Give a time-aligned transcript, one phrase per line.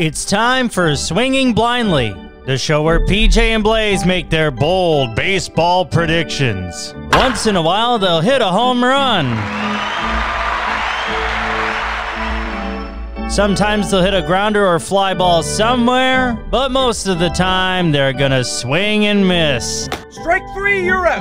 [0.00, 2.16] It's time for Swinging Blindly,
[2.46, 6.94] the show where PJ and Blaze make their bold baseball predictions.
[7.12, 9.26] Once in a while, they'll hit a home run.
[13.28, 18.14] Sometimes they'll hit a grounder or fly ball somewhere, but most of the time they're
[18.14, 19.86] gonna swing and miss.
[20.12, 21.20] Strike three, you're out.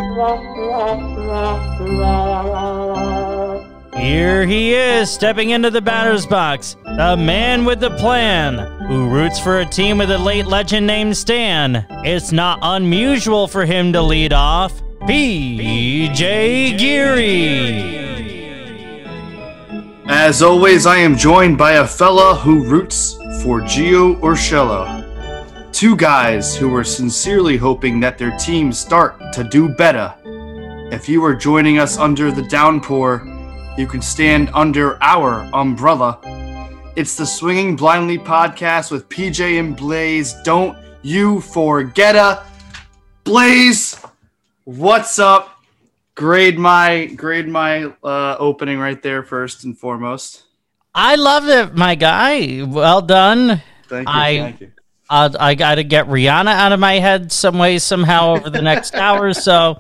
[3.98, 8.58] Here he is, stepping into the batter's box, the man with the plan,
[8.90, 11.86] who roots for a team with a late legend named Stan.
[12.04, 14.74] It's not unusual for him to lead off.
[15.04, 17.96] PJ Geary.
[20.10, 25.72] As always, I am joined by a fella who roots for Gio Urshela.
[25.72, 30.14] Two guys who are sincerely hoping that their teams start to do better.
[30.92, 33.26] If you are joining us under the downpour,
[33.78, 36.20] you can stand under our umbrella.
[36.96, 40.34] It's the Swinging Blindly podcast with PJ and Blaze.
[40.44, 42.44] Don't you forget a
[43.24, 44.00] Blaze.
[44.66, 45.64] What's up?
[46.16, 50.44] Grade my grade my uh, opening right there first and foremost.
[50.94, 52.64] I love it, my guy.
[52.64, 53.62] Well done.
[53.88, 54.14] Thank you.
[54.14, 54.72] I- thank you.
[55.12, 58.62] Uh, I got to get Rihanna out of my head some way, somehow over the
[58.62, 59.80] next hour or so.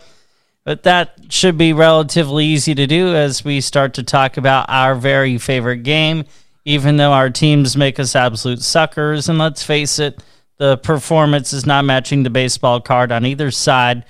[0.63, 4.95] But that should be relatively easy to do as we start to talk about our
[4.95, 6.25] very favorite game,
[6.65, 9.29] even though our teams make us absolute suckers.
[9.29, 10.21] And let's face it,
[10.57, 14.05] the performance is not matching the baseball card on either side.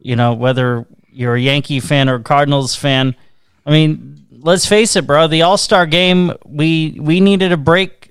[0.00, 3.14] You know, whether you're a Yankee fan or Cardinals fan.
[3.64, 5.26] I mean, let's face it, bro.
[5.26, 8.10] The All Star game, we we needed a break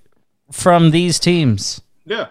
[0.51, 1.81] from these teams.
[2.05, 2.27] Yeah.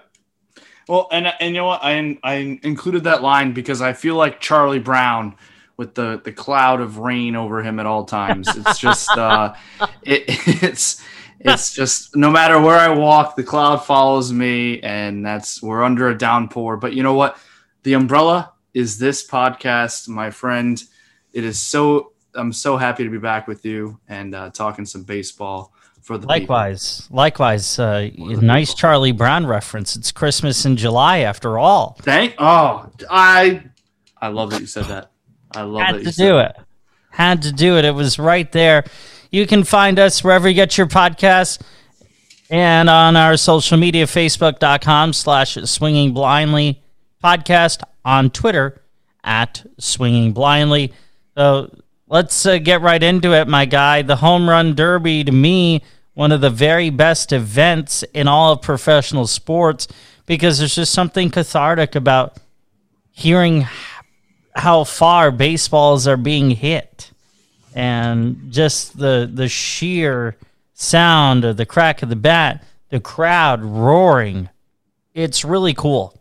[0.89, 1.81] Well, and and you know what?
[1.83, 5.37] I I included that line because I feel like Charlie Brown
[5.77, 8.49] with the the cloud of rain over him at all times.
[8.57, 9.55] It's just uh,
[10.03, 10.25] it,
[10.63, 11.03] it's
[11.43, 16.09] it's just no matter where I walk, the cloud follows me, and that's we're under
[16.09, 16.77] a downpour.
[16.77, 17.39] But you know what?
[17.83, 20.83] The umbrella is this podcast, my friend.
[21.33, 25.03] It is so I'm so happy to be back with you and uh, talking some
[25.03, 26.41] baseball for the people.
[26.41, 27.79] Likewise, likewise.
[27.79, 29.97] Uh, nice Charlie Brown reference.
[29.97, 31.97] It's Christmas in July, after all.
[32.03, 32.35] Thank.
[32.39, 33.65] Oh, I
[34.21, 35.11] I love that you said that.
[35.55, 36.57] I love that you to said do that.
[36.59, 36.67] it.
[37.11, 37.85] Had to do it.
[37.85, 38.85] It was right there.
[39.33, 41.59] You can find us wherever you get your podcasts
[42.51, 46.83] and on our social media, facebook.com slash swinging blindly
[47.25, 48.83] podcast on Twitter
[49.25, 50.93] at swinging blindly.
[51.35, 51.75] So
[52.09, 54.03] let's uh, get right into it, my guy.
[54.03, 55.83] The home run derby, to me,
[56.13, 59.89] one of the very best events in all of professional sports
[60.27, 62.37] because there's just something cathartic about
[63.13, 63.67] hearing
[64.55, 67.12] how far baseballs are being hit
[67.75, 70.37] and just the the sheer
[70.75, 74.49] sound of the crack of the bat, the crowd roaring.
[75.15, 76.19] It's really cool.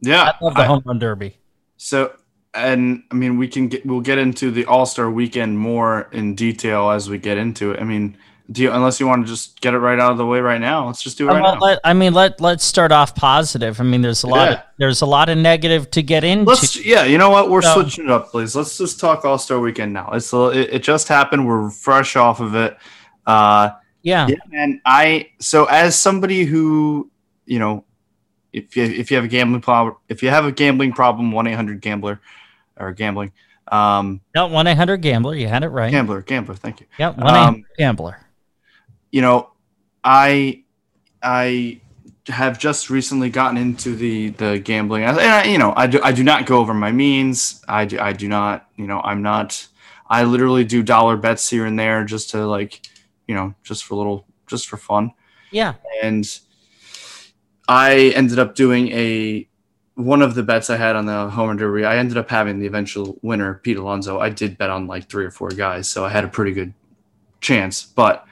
[0.00, 0.32] Yeah.
[0.40, 1.36] I love the I- home run derby.
[1.76, 2.12] so,
[2.54, 6.34] and I mean, we can get we'll get into the All Star Weekend more in
[6.34, 7.80] detail as we get into it.
[7.80, 8.16] I mean,
[8.50, 10.60] do you, unless you want to just get it right out of the way right
[10.60, 11.60] now, let's just do it right Well, now.
[11.60, 13.80] let- I mean, let let's start off positive.
[13.80, 16.44] I mean, there's a lot of there's a lot of negative to get into.
[16.50, 17.50] Let's yeah, you know what?
[17.50, 18.54] We're So- switching it up, please.
[18.54, 20.10] Let's just talk All Star Weekend now.
[20.12, 21.46] It's a- it, it just happened.
[21.46, 22.76] We're fresh off of it.
[23.26, 23.70] Uh,
[24.02, 27.10] yeah, Yeah, and I so as somebody who
[27.46, 27.84] you know,
[28.52, 31.48] if you if you have a gambling problem, if you have a gambling problem, one
[31.48, 32.20] eight hundred gambler
[32.76, 33.32] or gambling,
[33.72, 35.34] um, no one eight hundred gambler.
[35.34, 35.90] You had it right.
[35.90, 36.54] gambler, gambler.
[36.54, 36.86] Thank you.
[36.98, 38.20] Yep, one eight Um, gambler.
[39.10, 39.50] You know,
[40.04, 40.64] I
[41.22, 41.80] I
[42.28, 46.12] have just recently gotten into the the gambling, and I, you know, I do I
[46.12, 47.62] do not go over my means.
[47.68, 49.66] I do I do not, you know, I'm not.
[50.08, 52.88] I literally do dollar bets here and there just to like,
[53.26, 55.12] you know, just for little, just for fun.
[55.50, 56.26] Yeah, and
[57.68, 59.48] I ended up doing a
[59.94, 61.84] one of the bets I had on the home run derby.
[61.84, 64.20] I ended up having the eventual winner, Pete Alonso.
[64.20, 66.74] I did bet on like three or four guys, so I had a pretty good
[67.40, 67.82] chance.
[67.82, 68.26] But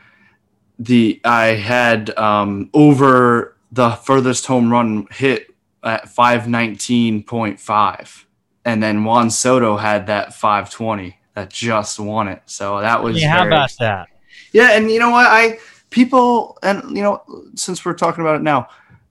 [0.79, 8.27] the I had um, over the furthest home run hit at five nineteen point five,
[8.65, 12.43] and then Juan Soto had that five twenty that just won it.
[12.47, 13.29] So that was yeah.
[13.29, 14.09] How about that?
[14.53, 15.27] yeah, and you know what?
[15.27, 15.59] I
[15.91, 17.23] people and you know
[17.55, 18.69] since we're talking about it now,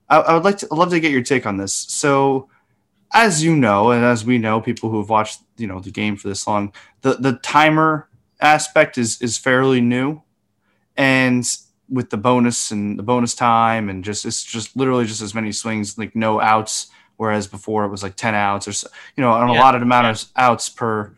[0.10, 1.74] I, I would like to I'd love to get your take on this.
[1.74, 2.50] So,
[3.14, 6.16] as you know, and as we know, people who have watched you know the game
[6.16, 8.10] for this long, the the timer
[8.42, 10.22] aspect is is fairly new,
[10.98, 11.46] and
[11.90, 15.52] with the bonus and the bonus time and just it's just literally just as many
[15.52, 16.88] swings like no outs
[17.18, 20.08] whereas before it was like 10 outs or so, you know an Yeah, allotted amount
[20.08, 21.14] of outs per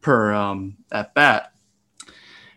[0.00, 1.52] per um at bat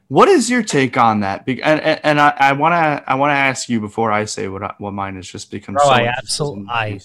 [0.07, 1.45] What is your take on that?
[1.45, 4.47] Be- And and, and I want to I want to ask you before I say
[4.47, 5.73] what I, what mine is, just because.
[5.75, 6.99] Bro, I absolutely I-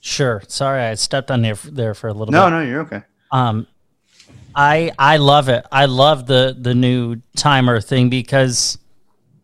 [0.00, 0.42] Sure.
[0.48, 2.50] Sorry, I stepped on there there for a little No, bit.
[2.50, 3.02] No no, you're okay.
[3.30, 3.68] Um,
[4.56, 5.64] I I love it.
[5.70, 8.78] I love the the new timer thing because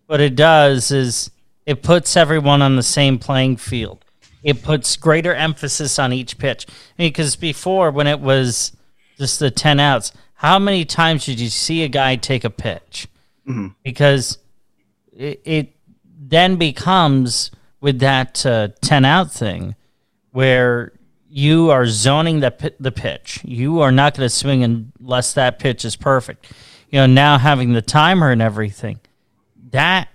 [0.08, 1.30] what it does is
[1.66, 4.04] it puts everyone on the same playing field.
[4.42, 6.66] It puts greater emphasis on each pitch
[6.96, 8.72] because before when it was
[9.18, 13.06] just the ten outs, how many times did you see a guy take a pitch?
[13.82, 14.38] Because
[15.12, 15.76] it, it
[16.18, 17.50] then becomes
[17.80, 19.74] with that uh, 10 out thing
[20.30, 20.92] where
[21.28, 23.40] you are zoning the, the pitch.
[23.44, 26.50] You are not going to swing unless that pitch is perfect.
[26.90, 29.00] You know, now having the timer and everything,
[29.70, 30.08] that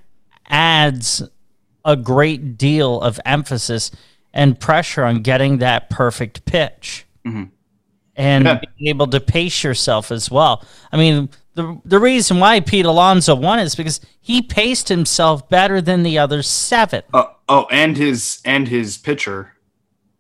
[0.47, 1.21] adds
[1.85, 3.91] a great deal of emphasis
[4.33, 7.50] and pressure on getting that perfect pitch and
[8.45, 8.59] Yeah.
[8.77, 10.63] being able to pace yourself as well.
[10.91, 15.81] I mean, the the reason why Pete Alonso won is because he paced himself better
[15.81, 17.03] than the other seven.
[17.13, 19.53] Oh, oh, and his and his pitcher,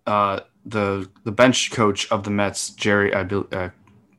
[0.05, 3.13] uh, the the bench coach of the Mets, Jerry.
[3.15, 3.69] I bel- uh,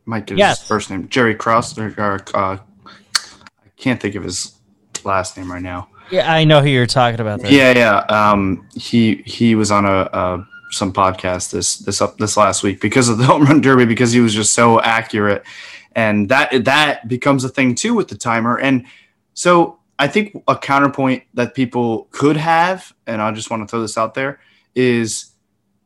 [0.06, 0.58] might get Yes.
[0.60, 1.78] his first name, Jerry Cross.
[1.78, 4.53] Or, or, uh, I can't think of his
[5.04, 5.88] last name right now.
[6.10, 7.40] Yeah, I know who you're talking about.
[7.40, 7.50] There.
[7.50, 7.98] Yeah, yeah.
[8.30, 12.80] Um, he he was on a, uh some podcast this this up this last week
[12.80, 15.44] because of the home run derby because he was just so accurate,
[15.92, 18.58] and that that becomes a thing too with the timer.
[18.58, 18.86] And
[19.34, 23.80] so I think a counterpoint that people could have, and I just want to throw
[23.80, 24.40] this out there,
[24.74, 25.30] is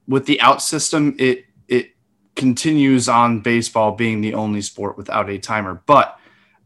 [0.06, 1.15] with the out system.
[1.19, 1.91] It it
[2.35, 6.19] continues on baseball being the only sport without a timer, but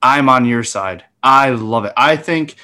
[0.02, 1.04] I'm on your side.
[1.22, 1.92] I love it.
[1.96, 2.56] I think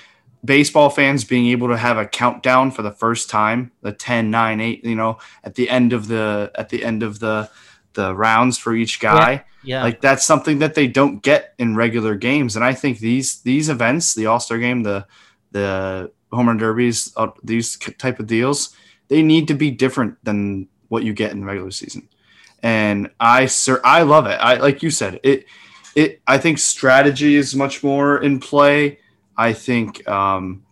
[0.44, 4.60] baseball fans being able to have a countdown for the first time, the 10, 9,
[4.60, 7.50] 8, you know, at the end of the at the end of the
[7.94, 9.44] the rounds for each guy.
[9.64, 9.82] yeah.
[9.82, 12.56] Like that's something that they don't get in regular games.
[12.56, 15.06] And I think these these events, the All-Star game, the
[15.50, 18.76] the home run derbies, uh, these type of deals,
[19.08, 22.08] they need to be different than what you get in the regular season.
[22.62, 24.38] And I sir I love it.
[24.40, 25.46] I like you said, it
[25.98, 29.00] it I think strategy is much more in play.
[29.36, 30.64] I think um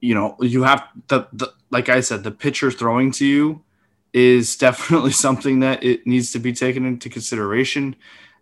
[0.00, 3.64] you know, you have the, the like I said, the pitcher throwing to you
[4.12, 7.96] is definitely something that it needs to be taken into consideration.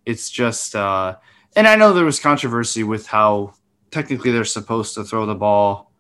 [0.05, 1.17] It's just uh
[1.55, 3.55] and I know there was controversy with how
[3.93, 5.93] technically they're supposed to throw the ball,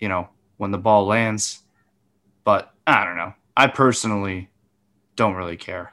[0.00, 1.62] you know, when the ball lands,
[2.42, 3.34] but I don't know.
[3.56, 4.50] I personally
[5.14, 5.92] don't really care.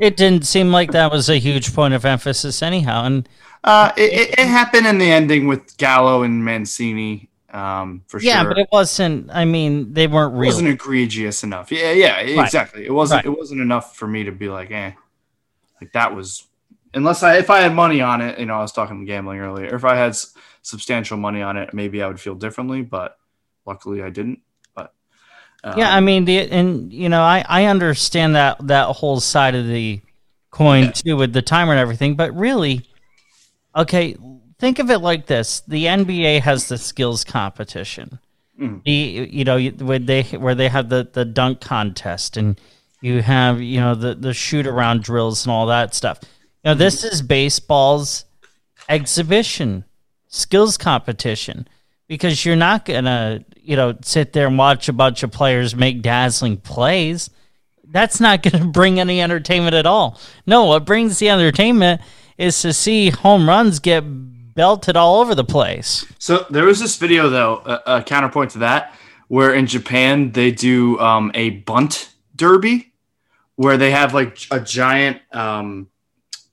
[0.00, 3.04] It didn't seem like that was a huge point of emphasis anyhow.
[3.04, 3.28] And
[3.64, 8.42] Uh, it, it, happened in the ending with Gallo and Mancini, um, for yeah, sure.
[8.42, 9.30] Yeah, but it wasn't.
[9.30, 10.44] I mean, they weren't real.
[10.44, 11.70] It wasn't egregious enough.
[11.70, 12.86] Yeah, yeah, exactly.
[12.86, 13.24] It wasn't.
[13.24, 13.32] Right.
[13.32, 14.92] It wasn't enough for me to be like, eh,
[15.80, 16.44] like that was.
[16.94, 19.74] Unless I, if I had money on it, you know, I was talking gambling earlier.
[19.74, 22.82] If I had s- substantial money on it, maybe I would feel differently.
[22.82, 23.16] But
[23.66, 24.40] luckily, I didn't.
[25.64, 29.54] Um, Yeah, I mean, the, and you know, I I understand that that whole side
[29.54, 30.00] of the
[30.50, 30.90] coin Yeah.
[30.92, 32.82] too with the timer and everything, but really,
[33.76, 34.16] okay,
[34.58, 38.18] think of it like this: the NBA has the skills competition.
[38.60, 38.82] Mhm.
[38.84, 42.60] The you know where they where they have the the dunk contest and
[43.00, 46.20] you have you know the the shoot around drills and all that stuff.
[46.64, 48.24] You know, this is baseball's
[48.88, 49.84] exhibition
[50.28, 51.66] skills competition
[52.10, 56.02] because you're not gonna you know sit there and watch a bunch of players make
[56.02, 57.30] dazzling plays.
[57.84, 60.20] That's not gonna bring any entertainment at all.
[60.44, 62.02] No what brings the entertainment
[62.36, 64.02] is to see home runs get
[64.54, 66.04] belted all over the place.
[66.18, 68.92] So there was this video though, a, a counterpoint to that,
[69.28, 72.92] where in Japan they do um, a bunt derby,
[73.54, 75.88] where they have like a giant um,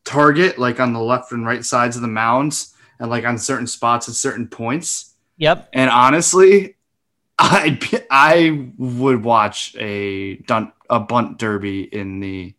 [0.05, 3.65] target like on the left and right sides of the mounds, and like on certain
[3.65, 5.15] spots at certain points.
[5.37, 6.75] Yep And honestly,
[7.39, 7.79] I
[8.09, 12.53] I would watch a dun, a bunt derby in the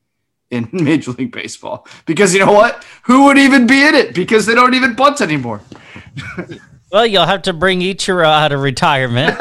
[0.51, 2.85] in Major League Baseball because you know what?
[3.05, 4.15] Who would even be in it?
[4.15, 5.61] Because they don't even bunt anymore.
[6.93, 9.37] well you'll have to bring ichiro out of retirement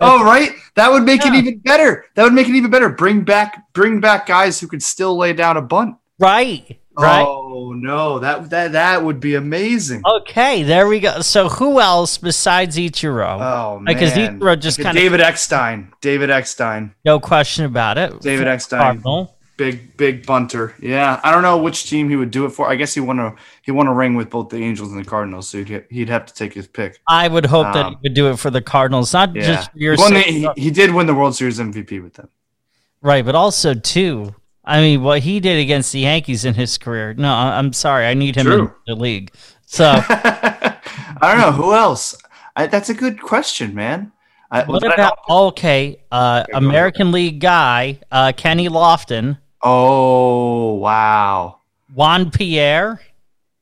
[0.00, 0.52] oh, right.
[0.76, 2.06] That would make it even better.
[2.14, 2.88] That would make it even better.
[2.88, 5.96] Bring back bring back guys who could still lay down a bunt.
[6.18, 10.02] right right Oh no, that that that would be amazing.
[10.06, 13.94] okay there we go so who else besides ichiro Oh man.
[13.94, 15.92] Because Ichiro just kinda- David Eckstein.
[16.00, 16.94] David Eckstein.
[17.04, 18.80] no question about it David Eckstein.
[18.80, 19.30] Cardinal.
[19.56, 20.74] Big big bunter.
[20.80, 21.20] Yeah.
[21.22, 22.68] I don't know which team he would do it for.
[22.68, 25.08] I guess he won a he won a ring with both the Angels and the
[25.08, 26.98] Cardinals, so he'd he'd have to take his pick.
[27.08, 29.42] I would hope that he Um, would do it for the Cardinals, not Yeah.
[29.46, 32.28] just for your He, the- he, he did win the World Series MVP with them.
[33.00, 37.14] right, but also too I mean, what he did against the Yankees in his career.
[37.14, 38.06] No, I'm sorry.
[38.06, 38.62] I need him True.
[38.62, 39.32] in the league.
[39.66, 40.78] So, I
[41.20, 42.16] don't know who else.
[42.56, 44.12] I, that's a good question, man.
[44.50, 46.44] I, what but I about okay, uh.
[46.52, 51.60] American League guy, uh, Kenny Lofton, Oh wow!
[51.94, 53.00] Juan Pierre?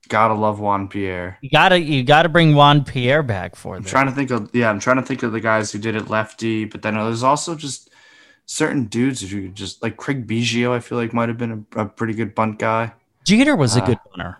[0.08, 1.38] Gotta love Juan Pierre.
[1.40, 4.68] You gotta, you gotta bring Juan Pierre back for I'm trying to think of yeah.
[4.68, 7.54] I'm trying to think of the guys who did it lefty, but then there's also
[7.54, 7.88] just
[8.46, 10.72] certain dudes who just like Craig Biggio.
[10.72, 12.92] I feel like might have been a, a pretty good bunt guy.
[13.24, 14.38] Jeter was a Uh, good bunter.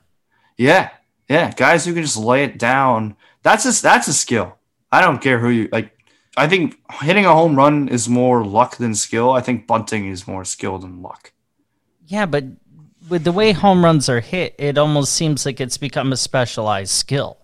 [0.57, 0.91] Yeah,
[1.29, 3.17] yeah, guys who can just lay it down.
[3.43, 4.57] That's a that's a skill.
[4.91, 5.97] I don't care who you like.
[6.37, 9.31] I think hitting a home run is more luck than skill.
[9.31, 11.33] I think bunting is more skill than luck.
[12.07, 12.45] Yeah, but
[13.09, 16.93] with the way home runs are hit, it almost seems like it's become a specialized
[16.93, 17.39] skill.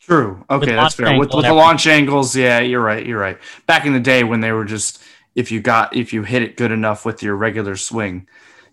[0.00, 0.44] True.
[0.50, 1.18] Okay, launch that's fair.
[1.18, 3.06] With, with the launch angles, yeah, you're right.
[3.06, 3.38] You're right.
[3.66, 5.02] Back in the day when they were just
[5.34, 8.26] if you got if you hit it good enough with your regular swing,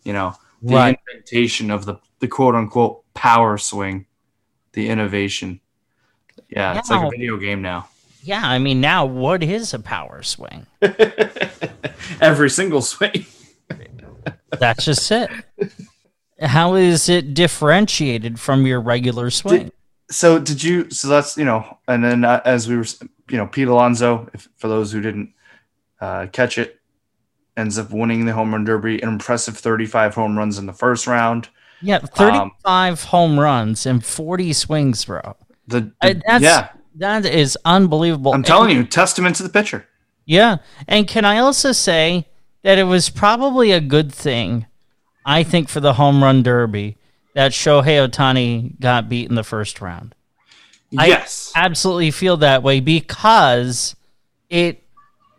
[0.03, 0.99] you know, the Right.
[1.07, 4.05] inventation of the the quote unquote power swing,
[4.73, 5.61] the innovation.
[6.49, 7.87] Yeah, it's like a video game now.
[8.23, 10.65] Yeah, I mean, now what is a power swing?
[12.21, 13.25] Every single swing.
[14.59, 15.29] That's just it.
[16.41, 19.71] How is it differentiated from your regular swing?
[20.09, 20.89] So did you?
[20.89, 22.85] So that's you know, and then uh, as we were,
[23.29, 24.29] you know, Pete Alonso.
[24.33, 25.33] If, for those who didn't
[26.01, 26.79] uh, catch it,
[27.57, 29.01] ends up winning the home run derby.
[29.01, 31.49] An impressive 35 home runs in the first round.
[31.81, 35.35] yeah, 35 home runs and 40 swings, bro.
[35.67, 38.33] The, I- the- that's, yeah, That is unbelievable.
[38.33, 39.85] I'm telling you, testament to the pitcher.
[40.25, 40.57] Yeah.
[40.87, 42.27] And can I also say
[42.63, 44.65] that it was probably a good thing,
[45.25, 46.97] I think, for the home run derby
[47.35, 50.13] that Shohei Ohtani got beat in the first round?
[50.97, 53.95] I- yes, absolutely feel that way because
[54.49, 54.83] it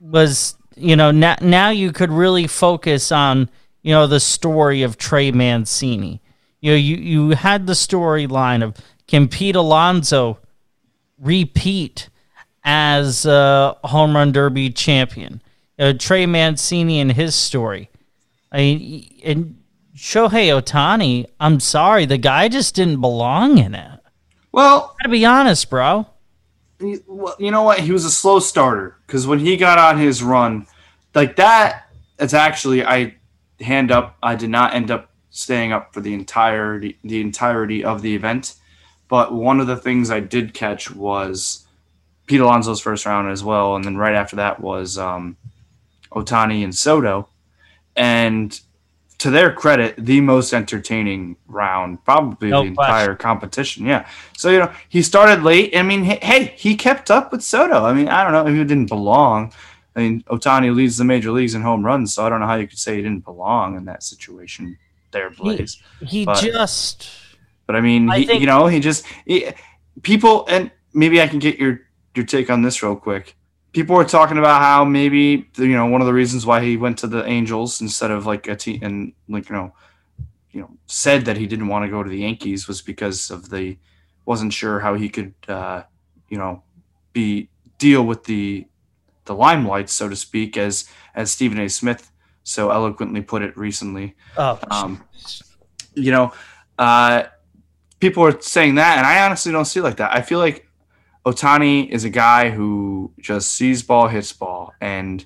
[0.00, 3.48] was you know now, now you could really focus on
[3.82, 6.20] you know the story of Trey Mancini.
[6.60, 8.76] You know you you had the storyline of
[9.06, 10.38] can Pete Alonso
[11.18, 12.08] repeat
[12.64, 15.42] as a home run derby champion?
[15.78, 17.88] Uh, Trey Mancini and his story.
[18.52, 19.56] I mean, and
[19.96, 21.26] Shohei Ohtani.
[21.38, 24.00] I'm sorry, the guy just didn't belong in it.
[24.52, 26.06] well, Gotta be honest, bro.
[26.80, 27.80] Well, you know what?
[27.80, 30.66] He was a slow starter because when he got on his run,
[31.14, 33.16] like that, it's actually I
[33.60, 34.16] hand up.
[34.22, 38.54] I did not end up staying up for the entirety the entirety of the event,
[39.08, 41.66] but one of the things I did catch was
[42.26, 45.36] Pete Alonso's first round as well, and then right after that was um,
[46.12, 47.28] Ohtani and Soto,
[47.94, 48.58] and
[49.20, 53.84] to their credit, the most entertaining round, probably No the entire competition.
[53.86, 54.08] Yeah.
[54.36, 55.76] So you know he started late.
[55.76, 57.84] I mean, hey, he kept up with Soto.
[57.84, 59.52] I mean, I don't know he didn't belong.
[59.94, 62.54] I mean, Ohtani leads the major leagues in home runs, so I don't know how
[62.56, 64.78] you could say he didn't belong in that situation.
[65.10, 65.82] There, Blaze.
[66.06, 67.08] He But- just
[67.66, 69.48] But I mean, I he, think- you know, he just he,
[70.02, 71.80] people, and maybe I can get your
[72.14, 73.36] your take on this real quick.
[73.72, 76.98] People were talking about how maybe you know one of the reasons why he went
[76.98, 79.74] to the Angels instead of like a team and like you know,
[80.50, 83.50] you know, said that he didn't want to go to the Yankees was because of
[83.50, 83.78] the
[84.26, 85.82] wasn't sure how he could uh,
[86.28, 86.62] you know
[87.12, 87.48] be
[87.78, 88.66] deal with the
[89.26, 91.68] the limelight, so to speak, as as Stephen A.
[91.68, 92.10] Smith
[92.42, 95.04] so eloquently put it recently oh um,
[95.94, 96.32] you know,
[96.78, 97.24] uh,
[97.98, 100.14] people are saying that, and I honestly don't see it like that.
[100.14, 100.66] I feel like
[101.30, 105.24] Ohtani is a guy who just sees ball, hits ball, and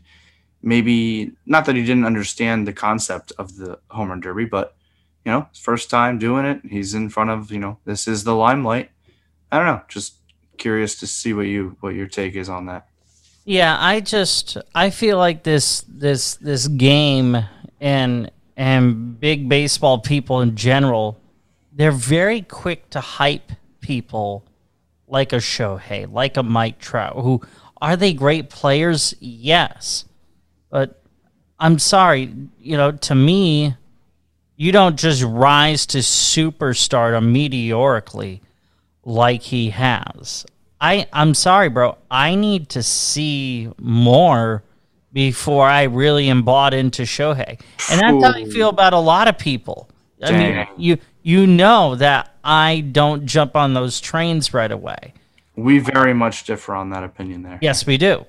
[0.63, 4.77] maybe not that he didn't understand the concept of the home run derby, but
[5.25, 8.35] you know, first time doing it, he's in front of you know, this is the
[8.35, 8.91] limelight.
[9.51, 10.17] I don't know, just
[10.59, 12.87] curious to see what you what your take is on that.
[13.45, 13.77] yeah.
[13.81, 17.37] I just I feel like this this this game
[17.81, 21.19] and and big baseball people in general,
[21.73, 24.45] they're very quick to hype people
[25.07, 27.17] like a Shohei, like a Mike Trout.
[27.17, 27.43] Who
[27.81, 29.15] are they great players?
[29.21, 30.05] Yes,
[30.71, 31.03] but
[31.59, 33.77] I'm sorry, you know, to me,
[34.57, 38.43] you don't just rise to superstardom meteorically
[39.05, 40.47] like he has.
[40.81, 41.99] I I'm sorry, bro.
[42.11, 44.63] I need to see more
[45.13, 47.61] before I really am bought into Shohei.
[47.91, 49.89] And that's how I feel about a lot of people.
[50.23, 55.15] I mean, you you know that I don't jump on those trains right away.
[55.57, 57.59] We very much differ on that opinion there.
[57.63, 58.27] Yes, we do.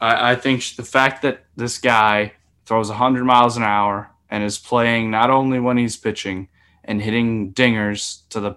[0.00, 2.32] I, I think the fact that this guy
[2.64, 6.48] throws 100 miles an hour and is playing not only when he's pitching
[6.84, 8.56] and hitting dingers to the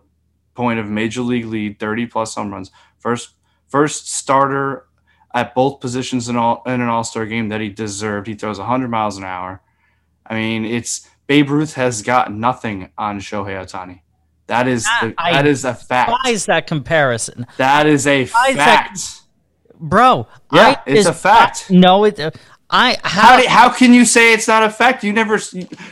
[0.55, 3.31] point of major league lead, 30 plus home runs, first
[3.67, 4.85] first starter
[5.33, 8.27] at both positions in all in an All Star game that he deserved.
[8.27, 9.61] He throws 100 miles an hour.
[10.25, 14.01] I mean, it's Babe Ruth has got nothing on Shohei Ohtani.
[14.47, 16.09] That is the, I- that is a fact.
[16.09, 18.55] Why is that comparison, That is a is that-
[18.97, 18.99] fact.
[19.79, 20.27] bro?
[20.51, 21.69] Yeah, I it's a fact.
[21.69, 22.19] No, it.
[22.19, 22.31] Uh,
[22.71, 25.03] I How, how, do, how can you say it's not a fact?
[25.03, 25.39] You never,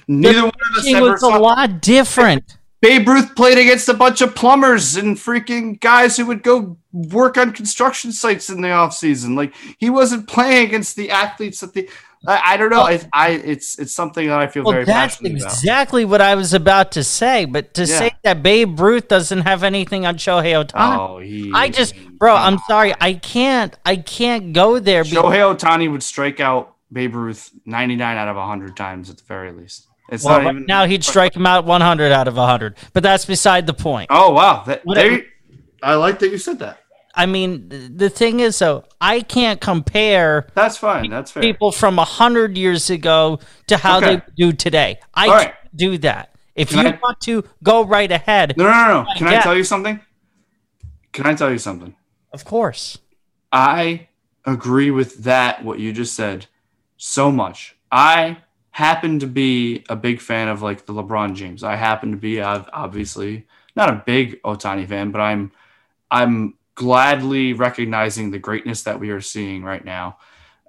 [0.08, 2.58] neither one of us ever was a lot different.
[2.82, 7.38] Babe Ruth played against a bunch of plumbers and freaking guys who would go work
[7.38, 9.36] on construction sites in the off season.
[9.36, 11.88] Like he wasn't playing against the athletes that the.
[12.26, 12.82] I, I don't know.
[12.82, 15.52] I, I it's it's something that I feel Well, very that's passionate about.
[15.54, 17.46] exactly what I was about to say.
[17.46, 18.00] But to Yeah.
[18.00, 21.52] say that Babe Ruth doesn't have anything on Shohei Ohtani, Oh, he.
[21.54, 25.04] I just, bro, I'm sorry, I can't, I can't go there.
[25.04, 29.24] be- Shohei Ohtani would strike out Babe Ruth 99 out of 100 times at the
[29.26, 29.86] very least.
[30.10, 33.04] It's well, not right even now he'd strike him out 100 out of 100, but
[33.04, 34.08] that's beside the point.
[34.10, 35.26] Oh wow, that, they,
[35.84, 36.80] I like that you said that.
[37.18, 41.10] I mean, the thing is, though, I can't compare That's fine.
[41.10, 41.42] That's fair.
[41.42, 44.18] people from a 100 years ago to how Okay.
[44.18, 45.00] they do today.
[45.16, 45.44] I right.
[45.46, 46.36] can't do that.
[46.56, 49.14] If Can you I- want to go right ahead, No, no, no, no.
[49.18, 49.42] Can I Yeah.
[49.42, 50.00] tell you something?
[51.12, 51.96] Can I tell you something?
[52.34, 53.00] of course.
[53.52, 54.10] I
[54.46, 56.46] agree with that, what you just said,
[56.98, 57.76] so much.
[57.92, 58.38] I
[58.72, 61.64] happen to be a big fan of like the LeBron James.
[61.64, 65.52] I happen to be ob- obviously not a big Ohtani fan, but I'm
[66.12, 70.18] I'm gladly recognizing the greatness that we are seeing right now.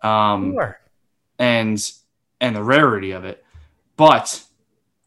[0.02, 0.80] Um, Sure.
[1.38, 1.92] and
[2.40, 3.44] and the rarity of it.
[3.96, 4.44] But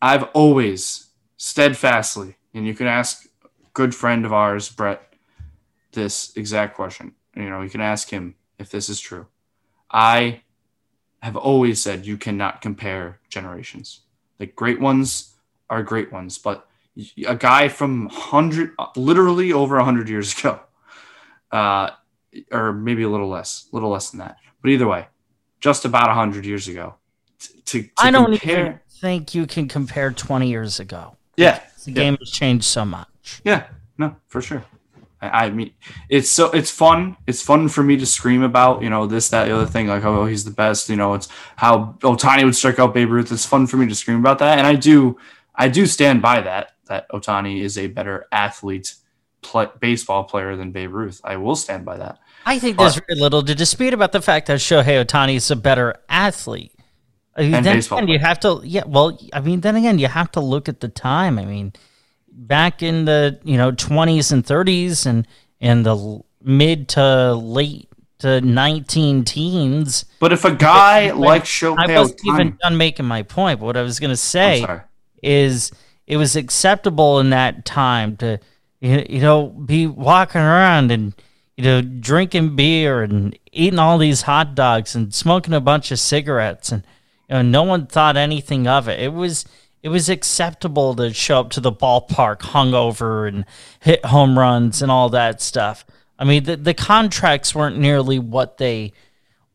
[0.01, 5.01] I've always steadfastly, and you can ask a good friend of ours, Brett,
[5.93, 7.13] this exact question.
[7.36, 9.27] You know, you can ask him if this is true.
[9.89, 10.41] I
[11.22, 14.01] have always said you cannot compare generations.
[14.38, 15.36] The great ones
[15.70, 16.67] are great ones, but
[17.25, 20.60] a guy from hundred, literally over hundred years ago,
[21.51, 21.91] uh,
[22.51, 24.38] or maybe a little less, a little less than that.
[24.62, 25.08] But either way,
[25.60, 26.96] just about hundred years ago.
[27.39, 31.15] t- To, to I don't compare, even think you can compare 20 years ago.
[31.38, 31.96] yeah, The Yeah.
[31.96, 33.41] game has changed so much.
[33.43, 33.65] Yeah,
[33.98, 34.64] no, for sure.
[35.22, 35.72] I, I mean,
[36.09, 37.16] it's so it's fun.
[37.27, 40.03] It's fun for me to scream about, you know, this, that, the other thing, like
[40.03, 40.90] oh, he's the best.
[40.90, 43.31] You know, it's how Ohtani would strike out Babe Ruth.
[43.31, 45.18] It's fun for me to scream about that, and I do,
[45.55, 46.72] I do stand by that.
[46.87, 48.96] That Ohtani is a better athlete,
[49.42, 51.22] pl- baseball player than Babe Ruth.
[51.24, 52.20] I will stand by that.
[52.46, 55.56] I think there's very little to dispute about the fact that Shohei Ohtani is a
[55.56, 56.74] better athlete.
[57.36, 58.84] I mean, And then baseball again, you have to, yeah.
[58.86, 61.38] Well, I mean, then again, you have to look at the time.
[61.40, 61.74] I mean,
[62.32, 65.27] back in the you know 20s and 30s and
[65.60, 67.88] and the mid to late
[68.20, 70.06] to 19 teens.
[70.20, 73.60] But if a guy When- like I Shohei wasn't Ohtani, even done making my point.
[73.60, 74.66] But what I was going to say
[75.24, 75.72] is
[76.08, 78.40] it was acceptable in that time to
[78.81, 81.13] you you know be walking around and
[81.55, 86.00] you know drinking beer and eating all these hot dogs and smoking a bunch of
[86.00, 86.83] cigarettes and
[87.29, 89.46] you know no one thought anything of it it was
[89.81, 93.46] it was acceptable to show up to the ballpark hungover and
[93.79, 95.85] hit home runs and all that stuff
[96.20, 98.91] i mean the, the contracts weren't nearly what they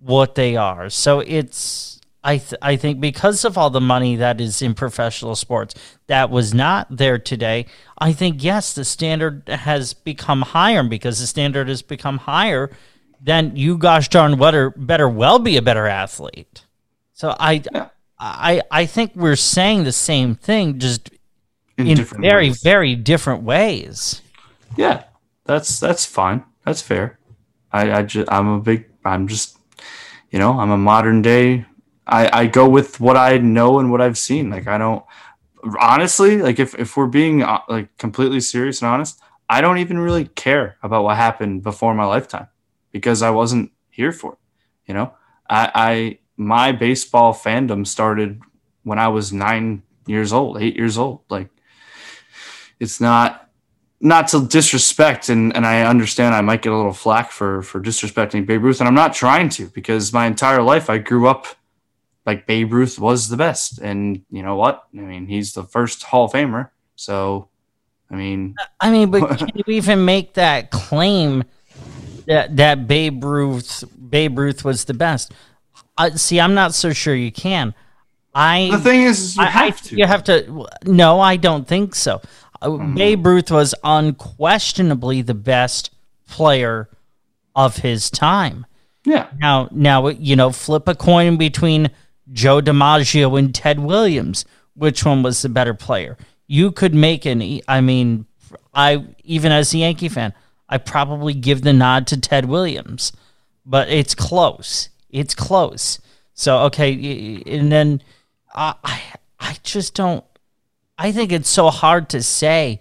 [0.07, 0.89] what they are.
[0.91, 1.96] So it's
[2.27, 5.75] I th- I think because of all the money that is in professional sports
[6.09, 7.67] that was not there today.
[7.99, 12.71] I think yes, the standard has become higher and because the standard has become higher.
[13.21, 16.65] Then you, gosh darn, better better well be a better athlete.
[17.13, 17.91] So I Yeah.
[18.19, 21.11] I I think we're saying the same thing, just
[21.79, 22.63] in, in very ways.
[22.63, 24.21] very different ways.
[24.77, 25.05] Yeah,
[25.45, 26.43] that's that's fine.
[26.65, 27.21] That's fair.
[27.73, 29.59] I I just I'm a big I'm just
[30.33, 31.67] you know I'm a modern day.
[32.07, 34.51] I I go with what I know and what I've seen.
[34.51, 35.05] Like I don't
[35.81, 39.99] honestly like if if we're being uh, like completely serious and honest, I don't even
[39.99, 42.49] really care about what happened before my lifetime
[42.93, 44.39] because I wasn't here for it.
[44.87, 45.15] You know,
[45.49, 48.41] I I my baseball fandom started
[48.83, 51.23] when I was nine years old, eight years old.
[51.29, 51.49] Like
[52.79, 53.51] it's not
[53.99, 57.81] not to disrespect and, and I understand I might get a little flack for for
[57.81, 61.47] disrespecting Babe Ruth and I'm not trying to because my entire life I grew up
[62.27, 66.03] like Babe Ruth was the best and you know what I mean he's the first
[66.03, 67.49] Hall of Famer so
[68.11, 71.45] I mean I mean, but can you even make that claim
[72.27, 75.33] that that Babe Ruth Babe Ruth was the best?
[75.99, 77.75] Uh, see, I'm not so sure you can.
[78.35, 80.67] I the thing is, is you I- I have think to You have to.
[80.85, 82.21] No, I don't think so.
[82.63, 82.95] Mm-hmm.
[82.95, 85.91] Babe Ruth was unquestionably the best
[86.29, 86.89] player
[87.55, 88.67] of his time.
[89.05, 91.91] yeah Now, now you know, flip a coin between
[92.33, 94.45] Joe DiMaggio and Ted Williams.
[94.75, 96.17] Which one was the better player?
[96.47, 97.61] You could make an.
[97.67, 98.27] I mean,
[98.75, 100.35] I even as a Yankee fan,
[100.69, 103.13] I probably give the nod to Ted Williams,
[103.65, 104.91] but it's close.
[105.11, 105.99] It's close.
[106.35, 108.03] So okay, and then
[108.55, 109.03] I, I
[109.41, 110.25] I just don't.
[110.99, 112.81] I think it's so hard to say,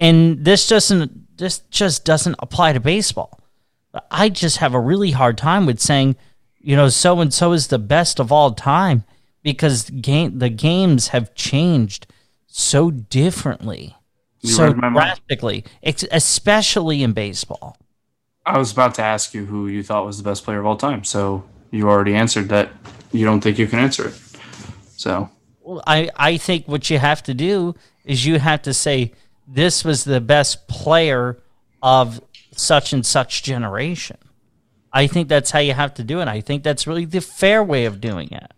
[0.00, 1.36] and this doesn't.
[1.36, 3.40] This just doesn't apply to baseball.
[4.10, 6.16] I just have a really hard time with saying,
[6.64, 9.04] you know, so and so is the best of all time
[9.42, 12.06] because game the games have changed
[12.46, 13.94] so differently,
[14.40, 17.76] You so drastically, ex- especially in baseball.
[18.46, 20.76] I was about to ask you who you thought was the best player of all
[20.76, 22.70] time, so you already answered that.
[23.12, 24.14] You don't think you can answer it.
[24.96, 27.74] So Well, I, I think what you have to do
[28.04, 29.12] is you have to say
[29.46, 31.38] this was the best player
[31.82, 32.22] of
[32.56, 34.16] such and such generation.
[34.94, 36.28] I think that's how you have to do it.
[36.28, 38.52] I think that's really the fair way of doing it.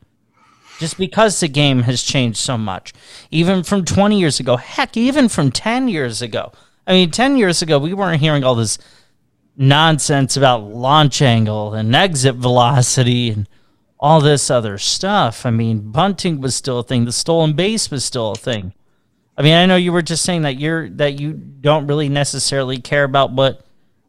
[0.79, 2.93] Just because the game has changed so much,
[3.31, 6.53] even from 20 years ago, heck, even from 10 years ago.
[6.87, 8.79] I mean, 10 years ago, we weren't hearing all this
[9.57, 13.49] nonsense about launch angle and exit velocity and
[13.99, 15.47] all this other stuff.
[15.47, 17.07] I mean, bunting was still a thing.
[17.07, 18.75] The stolen base was still a thing.
[19.39, 22.79] I mean, I know you were just saying that you're that you don't really necessarily
[22.79, 23.65] care about what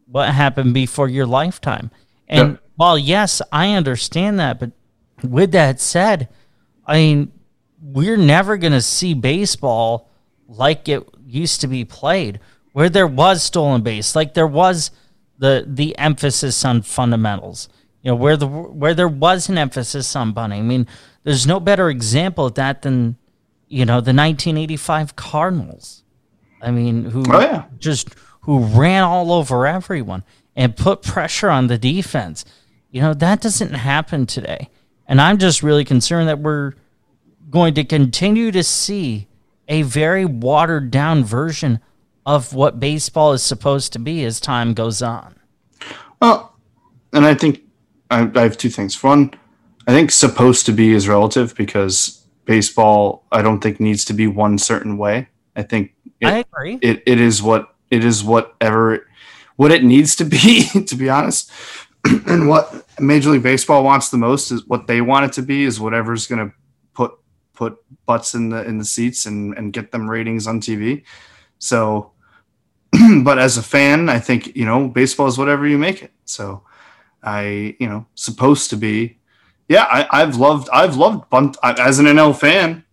[0.06, 1.92] what happened before your lifetime.
[2.28, 4.72] And while yes, I understand that, but
[5.24, 6.30] with that said,
[6.86, 7.32] I mean,
[7.82, 10.10] we're never going to see baseball
[10.48, 12.40] like it used to be played,
[12.74, 14.92] where there was stolen base, like there was
[15.38, 17.70] the the emphasis on fundamentals.
[18.02, 20.60] You know, where the where there was an emphasis on bunting.
[20.60, 20.88] I mean,
[21.24, 23.18] there's no better example of that than
[23.68, 26.04] you know the 1985 Cardinals.
[26.62, 27.66] I mean, who Oh, yeah.
[27.78, 28.10] just
[28.48, 30.24] who ran all over everyone
[30.56, 32.46] and put pressure on the defense.
[32.90, 34.70] You know, that doesn't happen today.
[35.06, 36.72] And I'm just really concerned that we're
[37.50, 39.28] going to continue to see
[39.68, 41.82] a very watered down version
[42.26, 45.36] of what baseball is supposed to be as time goes on.
[46.22, 46.56] Well,
[47.12, 47.62] and I think
[48.10, 49.04] I, I have two things.
[49.04, 49.34] One,
[49.88, 54.26] I think supposed to be is relative because baseball, I don't think needs to be
[54.26, 55.28] one certain way.
[55.58, 56.80] I think it, I agree.
[56.82, 59.08] it, it is what it is whatever
[59.56, 61.52] what it needs to be, to be honest.
[62.28, 65.64] and what Major League Baseball wants the most is what they want it to be
[65.64, 66.54] is whatever's gonna
[66.94, 67.18] put
[67.54, 71.04] put butts in the in the seats and, and get them ratings on TV.
[71.60, 72.12] So
[73.24, 76.12] but as a fan, I think, you know, baseball is whatever you make it.
[76.26, 76.64] So
[77.24, 79.20] I, you know, supposed to be.
[79.68, 82.86] Yeah, I, I've loved I've loved bunt as an NL fan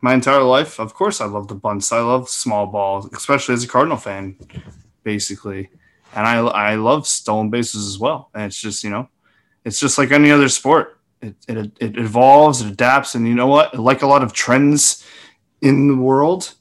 [0.00, 0.78] my entire life.
[0.80, 1.92] Of course I love the bunts.
[1.92, 4.36] I love small balls, especially as a Cardinal fan,
[5.02, 5.70] basically.
[6.14, 8.30] And I I love stolen bases as well.
[8.34, 9.08] And it's just, you know,
[9.64, 10.98] it's just like any other sport.
[11.22, 13.78] It, it, it evolves, it adapts, and you know what?
[13.78, 15.04] Like a lot of trends
[15.60, 16.54] in the world,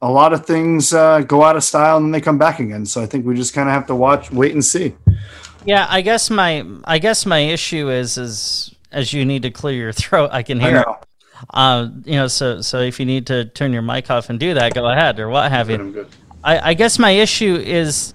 [0.00, 2.86] a lot of things uh, go out of style and then they come back again.
[2.86, 4.94] So I think we just kind of have to watch, wait and see.
[5.64, 9.74] Yeah, I guess my I guess my issue is is as you need to clear
[9.74, 10.74] your throat, I can I hear.
[10.80, 11.00] know.
[11.50, 14.54] Uh, you know, so so if you need to turn your mic off and do
[14.54, 15.78] that, go ahead or what have you.
[15.92, 16.08] Good.
[16.44, 18.14] I, I guess my issue is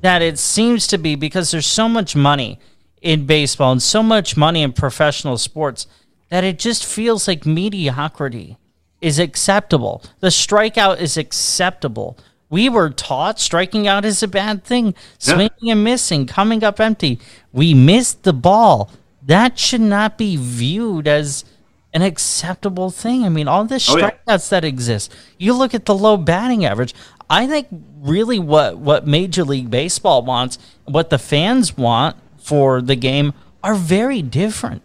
[0.00, 2.58] that it seems to be because there's so much money
[3.00, 5.86] in baseball and so much money in professional sports
[6.28, 8.56] that it just feels like mediocrity
[9.00, 10.02] is acceptable.
[10.20, 12.18] The strikeout is acceptable.
[12.48, 17.18] We were taught striking out is a bad thing, swinging and missing, coming up empty.
[17.52, 18.90] We missed the ball.
[19.22, 21.44] That should not be viewed as
[21.94, 23.24] an acceptable thing.
[23.24, 24.10] I mean, all the Oh, yeah.
[24.10, 25.14] strikeouts that exist.
[25.38, 26.92] You look at the low batting average.
[27.30, 27.68] I think
[28.02, 33.74] really what what Major League Baseball wants, what the fans want for the game are
[33.74, 34.82] very different.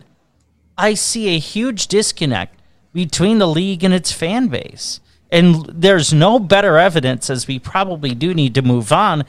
[0.78, 2.56] I see a huge disconnect
[2.94, 5.02] between the league and its fan base.
[5.32, 9.26] And there's no better evidence, as we probably do need to move on.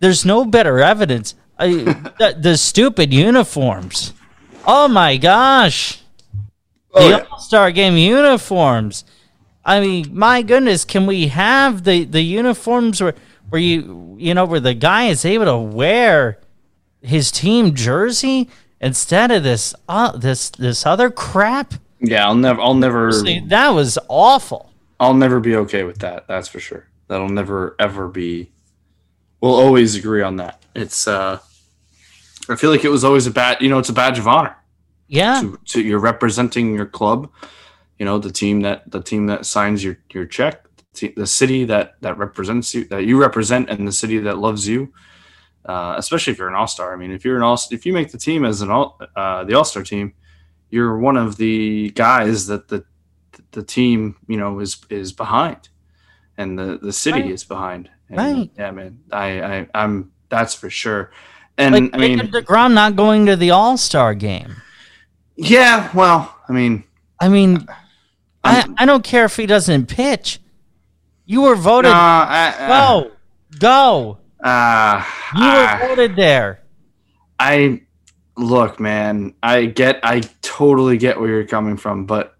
[0.00, 1.34] There's no better evidence.
[1.58, 1.68] I,
[2.18, 4.12] the, the stupid uniforms.
[4.66, 6.00] Oh my gosh.
[6.96, 7.26] Oh, the yeah.
[7.30, 9.04] All Star Game uniforms.
[9.64, 13.14] I mean, my goodness, can we have the, the uniforms where,
[13.48, 16.40] where you you know where the guy is able to wear
[17.02, 18.48] his team jersey
[18.80, 21.74] instead of this uh, this this other crap?
[22.00, 24.72] Yeah, I'll never, I'll never, See, that was awful.
[25.00, 26.26] I'll never be okay with that.
[26.28, 26.86] That's for sure.
[27.08, 28.50] That'll never ever be.
[29.40, 30.62] We'll always agree on that.
[30.74, 31.06] It's.
[31.06, 31.38] uh
[32.48, 33.60] I feel like it was always a bad.
[33.60, 34.55] You know, it's a badge of honor.
[35.08, 37.30] Yeah, to, to you're representing your club
[37.98, 40.66] you know the team that the team that signs your your check
[41.00, 44.66] the, the city that that represents you that you represent and the city that loves
[44.68, 44.92] you
[45.66, 48.10] uh, especially if you're an all-star i mean if you're an all if you make
[48.12, 50.12] the team as an all uh, the all-star team
[50.70, 52.84] you're one of the guys that the
[53.52, 55.68] the team you know is is behind
[56.36, 57.30] and the the city Right.
[57.30, 58.50] is behind and, Right.
[58.58, 61.12] yeah man I, I i'm that's for sure
[61.56, 64.56] and like i mean Jacob deGrom not going to the All Star game.
[65.36, 66.82] Yeah well i mean
[67.18, 67.66] I mean,
[68.44, 70.38] I, I'm- I don't care if he doesn't pitch.
[71.24, 71.90] You were Uh, voted.
[71.92, 73.10] I, I, go,
[73.58, 74.18] go.
[74.44, 75.02] Uh,
[75.34, 76.60] You I- were voted there.
[77.40, 77.80] I
[78.36, 79.32] look, man.
[79.42, 82.35] I get, I totally get where you're coming from, but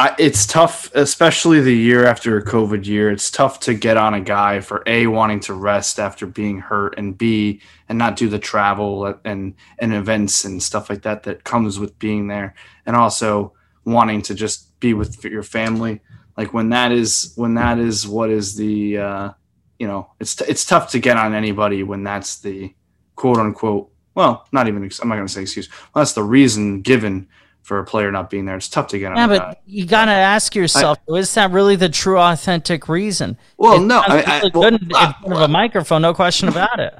[0.00, 3.10] I, it's tough, especially the year after a COVID year.
[3.10, 6.94] It's tough to get on a guy for a wanting to rest after being hurt,
[6.96, 11.44] and b and not do the travel and and events and stuff like that that
[11.44, 12.54] comes with being there,
[12.86, 13.52] and also
[13.84, 16.00] wanting to just be with your family.
[16.34, 19.30] Like when that is when that is what is the uh,
[19.78, 22.74] you know it's it's tough to get on anybody when that's the
[23.16, 26.80] quote unquote well not even I'm not going to say excuse well, that's the reason
[26.80, 27.28] given
[27.70, 29.56] for a player not being there it's tough to get on Yeah, but guy.
[29.64, 33.38] you gotta ask yourself: Is that really the true, authentic reason?
[33.58, 36.12] well It no I, I, really well, good in uh, front of a microphone, no
[36.12, 36.94] question about it.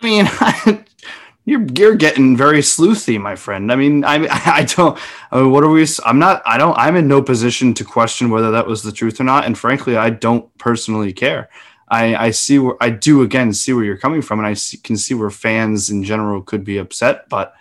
[0.00, 0.84] I mean,
[1.44, 3.70] you're you're getting very sleuthy, my friend.
[3.70, 4.98] I mean, I I don't.
[5.30, 5.86] I mean, what are we?
[6.06, 6.40] I'm not.
[6.46, 6.78] I don't.
[6.78, 9.44] I'm in no position to question whether that was the truth or not.
[9.44, 11.50] And frankly, I don't personally care.
[11.90, 14.78] I I see where I do again see where you're coming from, and I see,
[14.78, 17.28] can see where fans in general could be upset.
[17.28, 17.52] But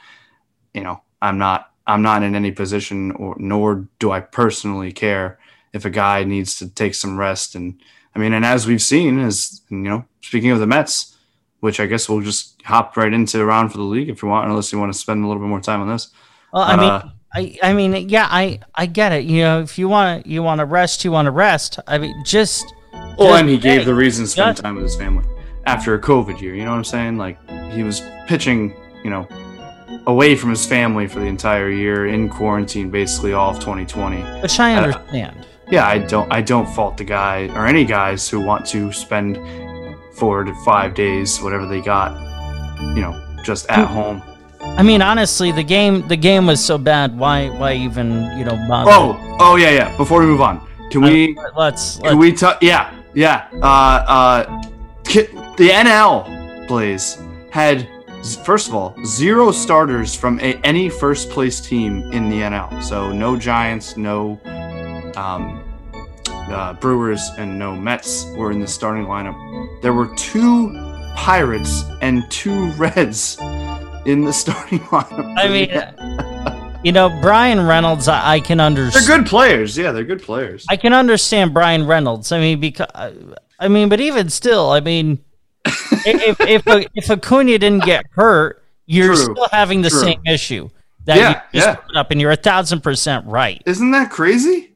[0.73, 1.65] you know, I'm not.
[1.89, 5.39] I'm not in any position, or nor do I personally care
[5.73, 7.55] if a guy needs to take some rest.
[7.55, 7.79] And
[8.15, 11.17] I mean, and as we've seen, as you know, speaking of the Mets
[11.59, 14.49] which I guess we'll just hop right into around for the league if you want,
[14.49, 16.09] unless you want to spend a little bit more time on this.
[16.53, 19.25] Well, I mean, uh, I, I mean, yeah, I, I get it.
[19.25, 21.79] You know, if you want to, you want to rest, you want to rest.
[21.87, 22.73] I mean, just.
[23.17, 25.25] Well, and he gave hey, the reason to spend time with his family
[25.65, 26.55] after a COVID year.
[26.55, 27.17] You know what I'm saying?
[27.17, 27.37] Like
[27.71, 28.73] he was pitching,
[29.03, 29.27] you know,
[30.07, 34.21] away from his family for the entire year in quarantine, basically all of 2020.
[34.41, 35.47] Which I uh, understand.
[35.71, 39.37] Yeah, I don't, I don't fault the guy or any guys who want to spend
[40.15, 42.11] four to five days, whatever they got,
[42.95, 44.21] you know, just at home.
[44.61, 47.17] I mean, honestly, the game, the game was so bad.
[47.17, 48.91] Why, why even, you know, bother?
[48.91, 49.97] Oh, oh yeah, yeah.
[49.97, 51.35] Before we move on, can we?
[51.55, 52.61] let's, let's Can we talk?
[52.61, 53.47] Yeah, yeah.
[53.61, 54.61] Uh, uh,
[55.03, 57.17] the NL Blaze
[57.51, 57.87] had
[58.43, 62.83] first of all zero starters from a, any first place team in the NL.
[62.83, 64.39] So no Giants, no
[65.15, 65.63] um,
[66.25, 69.81] uh, Brewers, and no Mets were in the starting lineup.
[69.81, 70.73] There were two
[71.15, 73.37] Pirates and two Reds
[74.05, 75.35] in the starting lineup.
[75.37, 79.05] I mean, you know, Bryan Reynolds, I, I can understand.
[79.05, 79.77] they're good players.
[79.77, 80.65] Yeah, they're good players.
[80.69, 82.31] I can understand Bryan Reynolds.
[82.31, 82.87] I mean, because
[83.59, 85.23] I mean, but even still, I mean,
[85.91, 86.63] if if
[86.95, 89.99] if Acuna didn't get hurt, you're True, still having the true.
[90.01, 90.69] same issue
[91.05, 91.99] that Yeah, you just yeah.
[91.99, 93.61] up, and you're a thousand percent right.
[93.65, 94.73] Isn't that crazy?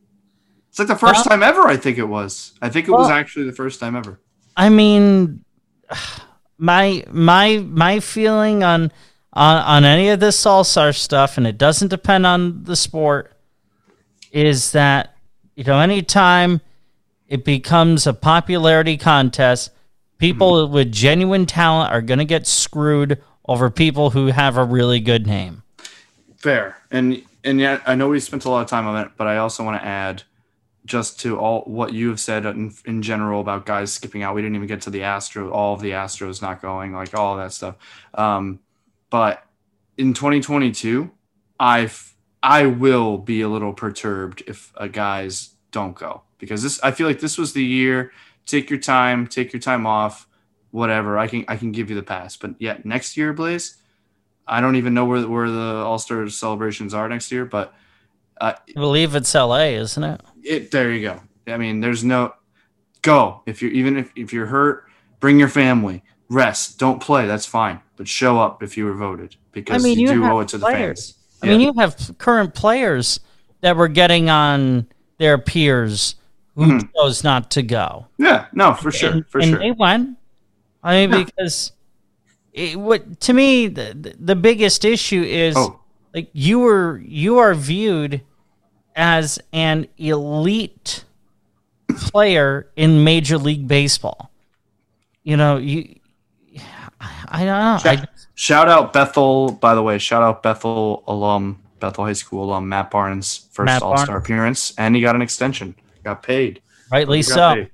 [0.69, 1.67] It's like the first Well- time ever.
[1.67, 2.53] I think it was.
[2.61, 4.19] I think it was actually the first time ever.
[4.57, 5.43] I mean,
[6.57, 8.91] my my my feeling on
[9.33, 13.33] on on any of this All Star stuff, and it doesn't depend on the sport,
[14.31, 15.15] is that
[15.55, 16.61] you know anytime
[17.27, 19.71] it becomes a popularity contest,
[20.23, 24.99] people with genuine talent are going to get screwed over people who have a really
[24.99, 25.63] good name.
[26.37, 26.77] Fair.
[26.91, 29.37] And and yet I know we spent a lot of time on it, but I
[29.37, 30.23] also want to add
[30.85, 34.35] just to all what you have said in, in general about guys skipping out.
[34.35, 37.37] We didn't even get to the Astro, all of the Astros not going, like all
[37.37, 37.75] that stuff.
[38.13, 38.59] Um,
[39.09, 39.45] but
[39.97, 41.11] in 2022,
[41.59, 41.89] I
[42.41, 47.07] I will be a little perturbed if uh, guys don't go because this I feel
[47.07, 48.11] like this was the year.
[48.45, 50.27] Take your time, take your time off,
[50.71, 51.17] whatever.
[51.17, 53.77] I can I can give you the pass, but yet next year, Blaze,
[54.47, 57.73] I don't even know where where the All Star celebrations are next year, but
[58.41, 60.21] uh, I believe it's L.A., isn't it?
[60.43, 61.21] it there you go.
[61.47, 62.33] I mean, there's no
[63.01, 64.85] go if you're even if, if you're hurt,
[65.19, 69.35] bring your family, rest, don't play, that's fine, but show up if you were voted
[69.51, 71.11] because I mean, you, you do owe it to the players.
[71.11, 71.19] fans.
[71.43, 73.19] I mean, you have current players
[73.61, 76.15] that were getting on their peers
[76.55, 76.89] who Mhm.
[76.95, 78.07] chose not to go.
[78.17, 79.59] Yeah, no, for sure, and, for and sure.
[79.59, 80.17] they went.
[80.83, 81.23] I mean, Yeah.
[81.25, 81.71] because
[82.53, 85.79] it, what to me the, the- biggest issue is Oh,
[86.13, 88.21] like you were you are viewed
[88.95, 91.05] as an elite
[91.97, 94.29] player in Major League Baseball.
[95.23, 95.99] You know, you.
[97.29, 97.79] I don't know.
[97.91, 102.69] I, shout out Bethel, by the way, shout out Bethel alum, Bethel High School alum
[102.69, 106.61] Matt Barnes, first All Star appearance, and he got an extension, got paid.
[106.91, 107.53] rightly got so.
[107.55, 107.69] paid.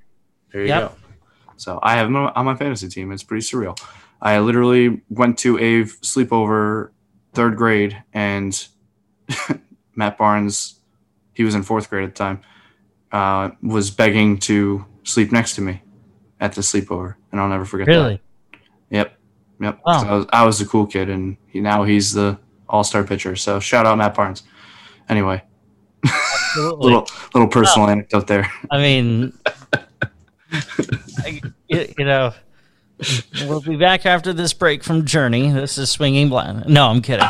[0.51, 0.81] There you Yep.
[0.81, 0.95] go.
[1.57, 3.11] So I have him on my fantasy team.
[3.11, 3.77] It's pretty surreal.
[4.21, 6.89] I literally went to a sleepover
[7.33, 8.67] third grade, and
[9.95, 10.79] Matt Barnes,
[11.33, 12.41] he was in fourth grade at the time,
[13.11, 15.81] uh, was begging to sleep next to me
[16.39, 17.91] at the sleepover, and I'll never forget that.
[17.93, 18.21] Really?
[18.89, 19.17] Yep.
[19.61, 19.79] Yep.
[19.85, 20.01] Wow.
[20.01, 23.03] So I, was, I was the cool kid, and he, now he's the all star
[23.03, 23.35] pitcher.
[23.35, 24.43] So shout out Matt Barnes.
[25.09, 25.43] Anyway,
[26.49, 26.85] absolutely.
[26.85, 28.51] Little little personal anecdote there.
[28.69, 29.33] I mean,
[30.51, 32.33] I, you you know,
[33.45, 35.51] we'll be back after this break from Journey.
[35.51, 36.67] This is Swinging Blind.
[36.67, 37.27] No, I'm kidding.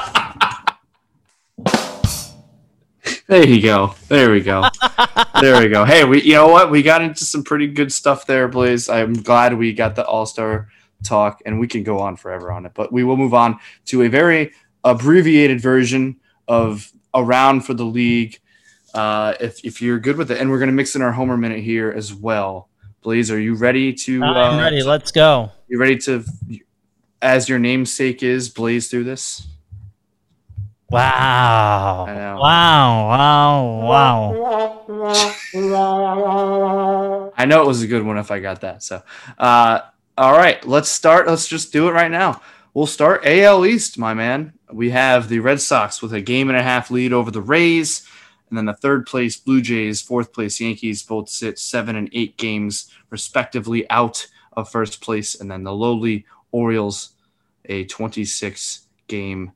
[3.28, 3.94] There you go.
[4.08, 4.68] There we go.
[5.40, 5.86] there we go.
[5.86, 6.72] Hey, we you know what?
[6.72, 8.90] We got into some pretty good stuff there, Blaze.
[8.90, 10.68] I'm glad we got the All Star
[11.04, 12.72] talk, and we can go on forever on it.
[12.74, 14.52] But we will move on to a very
[14.84, 18.40] abbreviated version of around for the league.
[18.94, 21.60] Uh, if if you're good with it, and we're gonna mix in our Homer minute
[21.60, 22.70] here as well.
[23.02, 24.24] Blaze, are you ready to?
[24.24, 24.84] I'm uh, ready.
[24.84, 25.52] Let's go.
[25.68, 26.26] You ready to,
[27.22, 29.48] as your namesake is, blaze through this?
[30.90, 32.06] Wow.
[32.40, 33.10] Wow.
[33.10, 34.34] Wow.
[35.54, 37.32] Wow.
[37.38, 38.82] I know it was a good one if I got that.
[38.82, 39.04] So,
[39.38, 39.82] uh,
[40.18, 41.28] all right, let's start.
[41.28, 42.42] Let's just do it right now.
[42.74, 44.54] We'll start AL East, my man.
[44.72, 48.06] We have the Red Sox with a game and a half lead over the Rays,
[48.50, 52.38] and then the third place Blue Jays, fourth place Yankees, both sit seven and eight
[52.38, 57.14] games respectively out of first place, and then the lowly Orioles,
[57.66, 59.52] a 26 game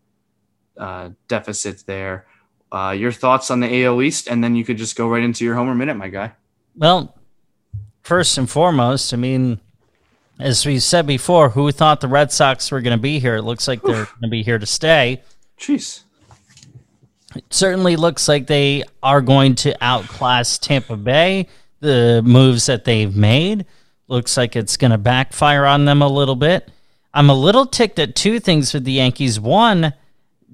[0.78, 2.28] uh, deficit there.
[2.72, 5.46] Uh, your thoughts on the AL East, and then you could just go right into
[5.46, 6.32] your Homer minute, my guy.
[6.76, 7.16] Well,
[8.02, 9.60] first and foremost, I mean,
[10.40, 13.36] as we said before, who thought the Red Sox were going to be here?
[13.36, 15.22] It looks like they're going to be here to stay.
[15.60, 16.03] Jeez.
[17.36, 21.48] It certainly looks like they are going to outclass Tampa Bay.
[21.80, 23.66] The moves that they've made
[24.08, 26.70] looks like it's going to backfire on them a little bit.
[27.14, 29.40] I'm a little ticked at two things with the Yankees.
[29.40, 29.94] One,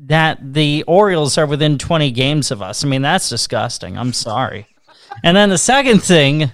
[0.06, 2.84] that the Orioles are within 20 games of us.
[2.84, 3.98] I mean, that's disgusting.
[3.98, 4.68] I'm sorry.
[5.24, 6.52] And then the second thing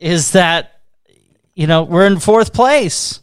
[0.00, 0.80] is that,
[1.54, 3.20] you know, we're in fourth place.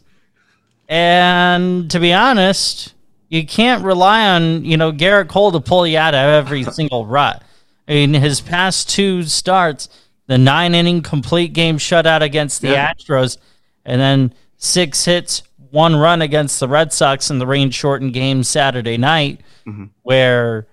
[0.88, 2.93] And to be honest,
[3.28, 7.06] you can't rely on, you know, Gerrit Cole to pull you out of every single
[7.06, 7.42] rut.
[7.88, 9.88] I mean, his past two starts,
[10.26, 12.92] the nine inning complete game shutout against the Yeah.
[12.94, 13.36] Astros,
[13.84, 18.42] and then six hits, one run against the Red Sox in the rain shortened game
[18.44, 19.90] Saturday night, Mhm.
[20.02, 20.66] where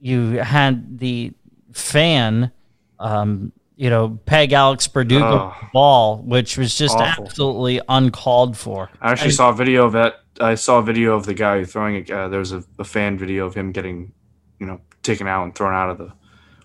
[0.00, 1.32] you had the
[1.72, 2.50] fan,
[2.98, 5.66] um, you know, peg Alex Verdugo Oh.
[5.72, 7.24] ball, which was just Awful.
[7.26, 8.90] absolutely uncalled for.
[9.00, 10.20] I actually saw a video of that.
[10.40, 12.10] I saw a video of the guy throwing it.
[12.10, 14.12] Uh, there was a, a fan video of him getting,
[14.58, 16.12] you know, taken out and thrown out of the,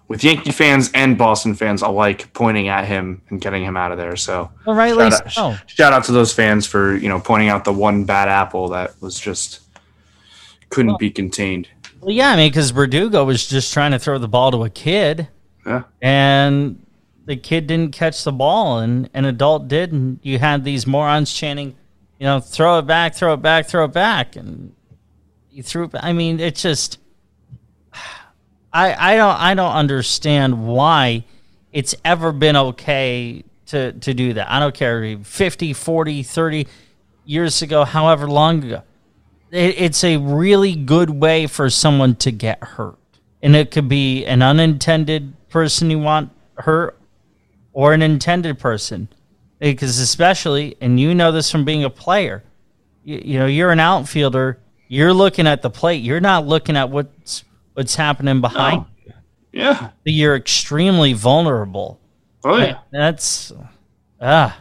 [0.07, 3.97] with Yankee fans and Boston fans alike pointing at him and getting him out of
[3.97, 4.15] there.
[4.15, 5.55] So Well, rightly shout out, so.
[5.67, 8.99] shout out to those fans for you know pointing out the one bad apple that
[9.01, 9.61] was just
[10.69, 11.67] couldn't Well- be contained.
[12.01, 14.69] Well, yeah, I mean, because Verdugo was just trying to throw the ball to a
[14.69, 15.29] kid,
[15.65, 16.85] Yeah, and
[17.25, 21.33] the kid didn't catch the ball, and an adult did, and you had these morons
[21.33, 21.75] chanting,
[22.19, 24.73] you know, throw it back, throw it back, throw it back, and
[25.51, 25.91] you threw it.
[25.95, 26.99] I mean, it's just,
[28.73, 31.25] I I don't I don't understand why
[31.71, 34.49] it's ever been okay to to do that.
[34.49, 36.67] I don't care 50, 40, 30
[37.25, 38.83] years ago, however long ago
[39.53, 42.97] it, it's a really good way for someone to get hurt.
[43.41, 46.99] And it could be an unintended person you want hurt
[47.71, 49.07] or an intended person.
[49.71, 52.43] Because, especially, and you know this from being a player,
[53.05, 56.89] you, you know, you're an outfielder, you're looking at the plate, you're not looking at
[56.89, 59.13] what's what's happening behind No.
[59.53, 60.13] yeah, you.
[60.13, 61.97] You're extremely vulnerable.
[62.43, 62.79] oh yeah.
[62.91, 63.53] That's,
[64.19, 64.59] ah,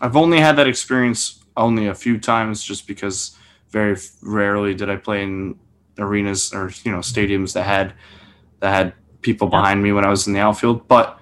[0.00, 3.36] I've only had that experience only a few times, just because
[3.70, 5.56] very rarely did I play in
[5.98, 7.94] arenas or you know stadiums that had
[8.58, 9.60] that had people Yeah.
[9.60, 10.88] behind me when I was in the outfield.
[10.88, 11.16] But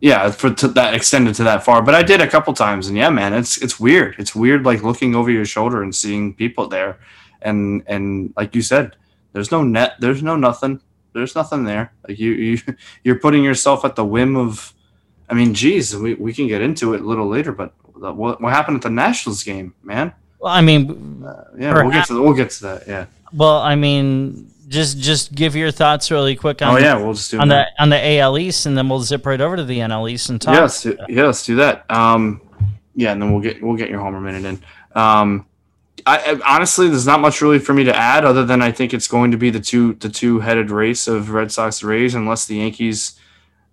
[0.00, 1.82] yeah, for to that extended to that far.
[1.82, 4.16] But I did a couple times, and yeah, man, it's it's weird.
[4.18, 6.98] It's weird, like looking over your shoulder and seeing people there,
[7.42, 8.96] and and like you said,
[9.32, 10.80] there's no net, there's no nothing,
[11.12, 11.92] there's nothing there.
[12.08, 12.58] Like you you
[13.04, 14.72] you're putting yourself at the whim of.
[15.28, 18.52] I mean, geez, we, we can get into it a little later, but what, what
[18.52, 20.12] happened at the Nationals game, man?
[20.40, 22.88] well, I mean, Uh, yeah, we'll get to the, we'll get to that.
[22.88, 23.06] Yeah.
[23.32, 27.30] well, I mean, just just give your thoughts really quick on Oh yeah, we'll just
[27.30, 27.70] do on that.
[27.76, 30.30] the on the AL East, and then we'll zip right over to the NL East
[30.30, 30.54] and talk.
[30.54, 31.90] Yeah, let's do, yeah, let's do that.
[31.90, 32.40] Um,
[32.94, 34.62] yeah, and then we'll get we'll get your homer minute in.
[34.94, 35.46] Um,
[36.06, 38.94] I, I honestly, there's not much really for me to add other than I think
[38.94, 42.46] it's going to be the two the two headed race of Red Sox Rays unless
[42.46, 43.18] the Yankees.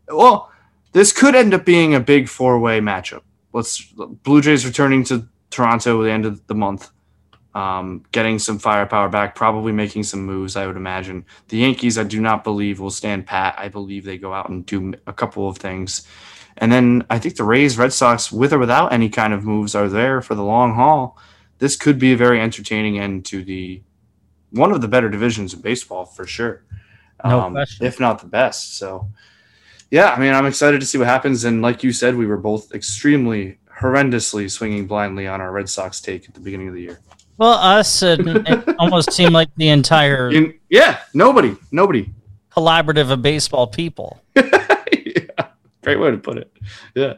[0.10, 0.52] Well,
[0.94, 3.22] this could end up being a big four way matchup.
[3.54, 6.90] Let's Blue Jays returning to Toronto at the end of the month.
[7.58, 10.56] Um, getting some firepower back, probably making some moves.
[10.56, 11.98] I would imagine the Yankees.
[11.98, 13.56] I do not believe will stand pat.
[13.58, 16.06] I believe they go out and do a couple of things,
[16.58, 19.74] and then I think the Rays, Red Sox, with or without any kind of moves,
[19.74, 21.18] are there for the long haul.
[21.58, 23.82] This could be a very entertaining end to the
[24.52, 26.64] one of the better divisions in baseball for sure,
[27.26, 28.78] No um, if not the best.
[28.78, 29.10] So,
[29.90, 31.44] yeah, I mean, I'm excited to see what happens.
[31.44, 36.00] And like you said, we were both extremely horrendously swinging blindly on our Red Sox
[36.00, 37.00] take at the beginning of the year.
[37.38, 42.10] Well, us and it almost seemed like the entire In, yeah, nobody, nobody.
[42.52, 44.22] collaborative of baseball people.
[44.36, 45.48] yeah,
[45.84, 46.52] great way to put it.
[46.96, 47.14] Yeah,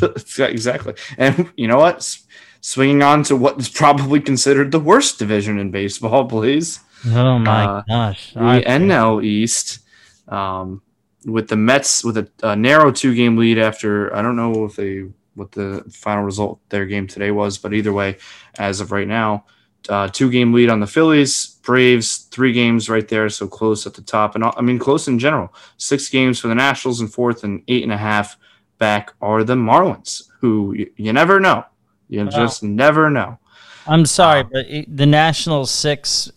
[0.38, 0.94] exactly.
[1.18, 1.96] And you know what?
[1.96, 2.26] S-
[2.64, 6.78] Swinging on to what is probably considered the worst division in baseball, please.
[7.06, 8.34] Oh my Uh, gosh!
[8.34, 9.80] The I- NL East,
[10.28, 10.80] um,
[11.26, 15.06] with the Mets with a, a narrow two-game lead after I don't know if they
[15.34, 18.18] what the final result their game today was, but either way,
[18.58, 19.44] as of right now,
[19.88, 24.02] uh, two-game lead on the Phillies, Braves, three games right there, so close at the
[24.02, 25.54] top, and I mean close in general.
[25.76, 28.36] Six games for the Nationals in fourth, and eight and a half
[28.78, 31.64] back are the Marlins, who you, you never know,
[32.08, 32.30] you Wow.
[32.30, 33.38] just never know.
[33.86, 36.30] I'm sorry, Um, but it, the Nationals six,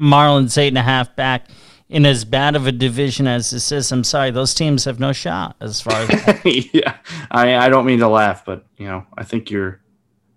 [0.00, 1.48] Marlins eight and a half back
[1.88, 3.92] in as bad of a division as this is.
[3.92, 6.40] I'm sorry, those teams have no shot as far as
[6.72, 6.96] yeah,
[7.30, 9.80] I I don't mean to laugh, but you know, I think you're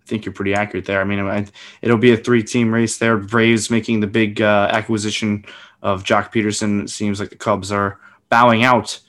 [0.08, 1.02] think you're pretty accurate there.
[1.02, 1.46] I mean, I,
[1.82, 3.18] it'll be a three-team race there.
[3.18, 5.46] Braves making the big uh, acquisition
[5.82, 6.84] of Joc Pederson.
[6.84, 8.00] It seems like the Cubs are
[8.30, 9.00] bowing out.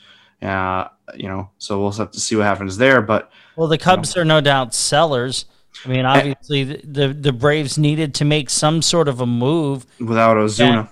[0.43, 3.01] Uh, you know, so we'll have to see what happens there.
[3.03, 5.47] But well, the Cubs are no doubt sellers.
[5.85, 5.93] I Eh.
[5.93, 10.37] mean, obviously, the, the the Braves needed to make some sort of a move without
[10.37, 10.89] Ozuna,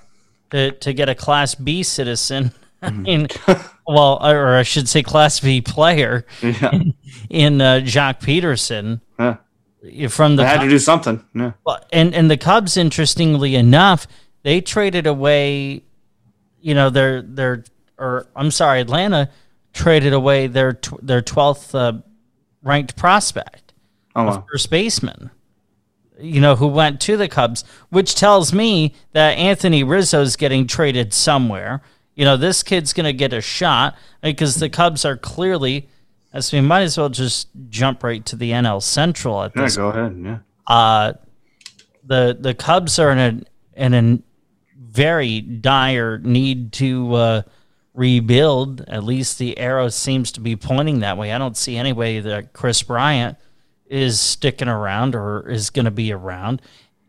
[0.51, 2.53] to to get a Class B citizen.
[2.83, 3.03] I Mm-hmm.
[3.03, 3.29] mean,
[3.87, 6.71] well, or I should say, Class B player yeah,
[7.31, 9.01] in uh, Joc Pederson.
[10.09, 11.24] From the they had to do something.
[11.34, 14.07] Yeah, Well, and and the Cubs, interestingly enough,
[14.43, 15.82] they traded away,
[16.61, 17.64] you know, their their
[17.99, 19.30] or I'm sorry, Atlanta
[19.72, 21.95] traded away their tw- their twelfth uh,
[22.62, 23.74] ranked prospect,
[24.14, 24.45] oh wow.
[24.51, 25.30] first baseman.
[26.18, 31.12] You know who went to the Cubs, which tells me that Anthony Rizzo's getting traded
[31.12, 31.82] somewhere.
[32.14, 35.89] You know, this kid's gonna get a shot because the Cubs are clearly.
[36.37, 39.78] As we might as well just jump right to the NL Central at Yeah, this
[39.78, 40.20] go ahead.
[40.22, 41.14] Yeah, uh,
[42.05, 43.41] the the Cubs are in a
[43.82, 44.18] in a
[44.78, 47.43] very dire need to uh,
[47.95, 48.82] rebuild.
[48.87, 51.32] At least the arrow seems to be pointing that way.
[51.32, 53.39] I don't see any way that Kris Bryant
[53.87, 56.61] is sticking around or is going to be around,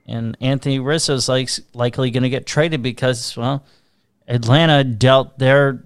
[0.06, 3.66] and Anthony Rizzo's like likely going to get traded because well,
[4.26, 5.84] Atlanta dealt their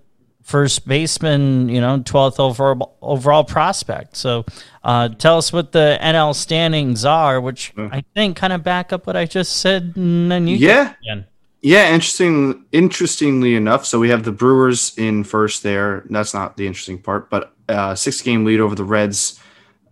[0.52, 4.16] first baseman, you know, 12th overall, overall prospect.
[4.18, 4.46] So
[4.84, 9.08] uh, tell us what the NL standings are, which I think kind of back up
[9.08, 9.94] what I just said.
[9.96, 10.94] And then you Yeah.
[11.08, 11.26] can-
[11.64, 12.66] Yeah, interesting.
[12.72, 16.04] Interestingly enough, so we have the Brewers in first there.
[16.10, 19.40] That's not the interesting part, but uh, six game lead over the Reds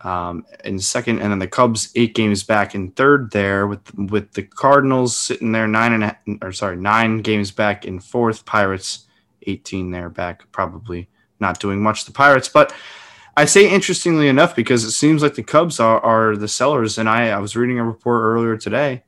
[0.02, 4.32] um, in second, and then the Cubs eight games back in third there, with with
[4.34, 8.46] the Cardinals sitting there nine and a, or sorry nine games back in fourth.
[8.46, 9.06] Pirates
[9.50, 12.06] eighteen there back, probably not doing much.
[12.06, 12.74] The Pirates, but
[13.38, 17.08] I say interestingly enough because it seems like the Cubs are, are the sellers, and
[17.08, 19.04] I, I was reading a report earlier today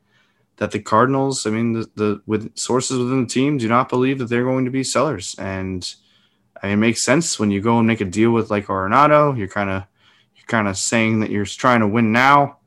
[0.58, 4.20] that the Cardinals, I mean, the, the with sources within the team do not believe
[4.20, 5.94] that they're going to be sellers, and
[6.62, 9.38] I mean, it makes sense when you go and make a deal with like Arenado.
[9.38, 9.84] You're kind of
[10.36, 12.60] you're kind of saying that you're trying to win now.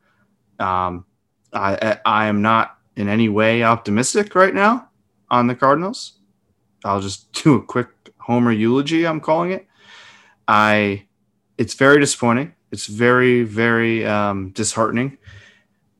[0.59, 1.07] Um,
[1.53, 4.91] I I am not in any way optimistic right now
[5.31, 6.19] on the Cardinals.
[6.85, 9.07] I'll just do a quick Homer eulogy.
[9.07, 9.67] I'm calling it.
[10.49, 11.07] I
[11.59, 12.55] it's very disappointing.
[12.71, 15.19] It's very very um, disheartening.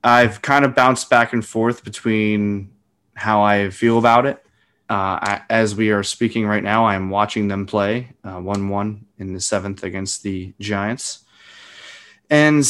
[0.03, 2.71] I've kind of bounced back and forth between
[3.15, 4.45] how I feel about it.
[4.91, 8.69] Uh, I, as we are speaking right now, I am watching them play uh, 1
[8.69, 11.25] 1 in the seventh against the Giants.
[12.29, 12.65] And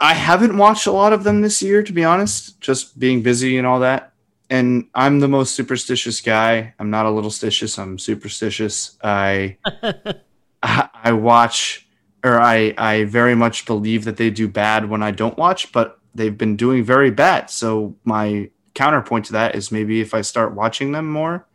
[0.00, 3.58] I haven't watched a lot of them this year, to be honest, just being busy
[3.58, 4.12] and all that.
[4.48, 6.74] And I'm the most superstitious guy.
[6.78, 8.96] I'm not a little stitious, I'm superstitious.
[9.02, 9.56] I,
[10.62, 11.88] I, I watch
[12.22, 15.98] or I, I very much believe that they do bad when I don't watch, but
[16.14, 17.50] they've been doing very bad.
[17.50, 21.46] So my counterpoint to that is maybe if I start watching them more,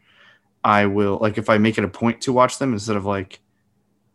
[0.63, 3.39] I will like if I make it a point to watch them instead of like,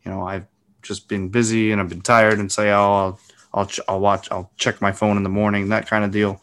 [0.05, 0.47] you know, I've
[0.83, 3.21] just been busy and I've been tired and say, oh, I'll
[3.55, 6.43] I'll, ch- I'll watch, I'll check my phone in the morning, that kind of deal.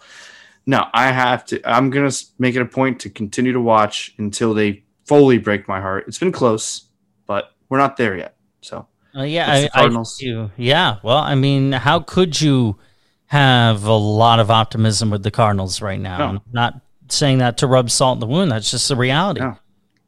[0.66, 1.62] No, I have to.
[1.70, 5.82] I'm gonna make it a point to continue to watch until they fully break my
[5.82, 6.06] heart.
[6.08, 6.88] It's been close,
[7.28, 8.36] but we're not there yet.
[8.62, 10.52] So Uh, yeah, I, I do.
[10.58, 12.78] Yeah, well, I mean, how could you
[13.26, 16.18] have a lot of optimism with the Cardinals right now?
[16.18, 16.26] No.
[16.26, 18.52] I'm not saying that to rub salt in the wound.
[18.52, 19.42] That's just the reality.
[19.42, 19.58] No.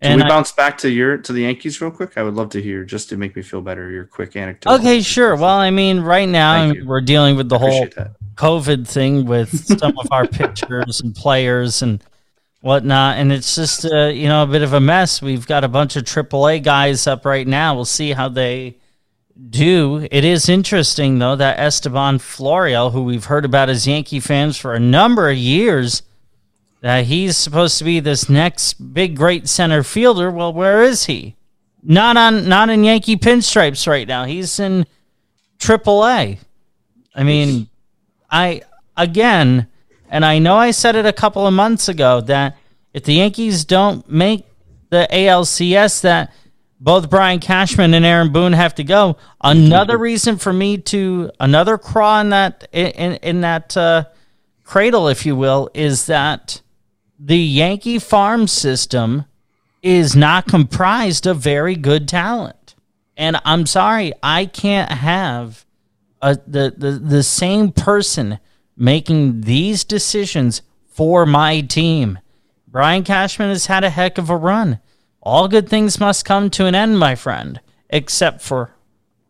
[0.06, 2.18] Can And we I- bounce back to your to the Yankees real quick?
[2.18, 3.90] I would love to hear just to make me feel better.
[3.90, 4.80] Your quick anecdote.
[4.80, 5.36] okay, sure.
[5.36, 8.12] Well, I mean, right now I mean, we're dealing with the whole that.
[8.36, 9.50] COVID thing with
[9.80, 12.04] some of our pitchers and players, and
[12.62, 15.22] whatnot, and it's just uh, you know a bit of a mess.
[15.22, 17.74] We've got a bunch of AAA guys up right now.
[17.76, 18.78] We'll see how they
[19.50, 20.08] do.
[20.12, 24.74] It is interesting though that Estevan Florial, who we've heard about as Yankee fans for
[24.74, 26.04] a number of years,
[26.86, 30.30] that he's supposed to be this next big great center fielder.
[30.30, 31.36] Well, where is he?
[31.82, 34.26] Not on not in Yankee pinstripes right now.
[34.26, 34.86] He's in
[35.58, 36.38] AAA.
[37.16, 37.70] I mean,
[38.30, 38.62] I
[38.96, 39.66] again,
[40.12, 42.56] and I know I said it a couple of months ago that
[42.94, 44.46] if the Yankees don't make
[44.92, 46.36] the ALCS, that
[46.80, 49.18] both Brian Cashman and Aaron Boone have to go.
[49.42, 54.04] Another reason for me to another craw in that in in that uh,
[54.64, 56.62] cradle, if you will, is that
[57.20, 59.26] the Yankee farm system
[59.82, 62.76] is not comprised of very good talent.
[63.18, 65.66] And I'm sorry, I can't have
[66.22, 68.40] a, the, the the same person
[68.76, 72.20] making these decisions for my team.
[72.68, 74.80] Brian Cashman has had a heck of a run.
[75.22, 78.72] All good things must come to an end, my friend, except for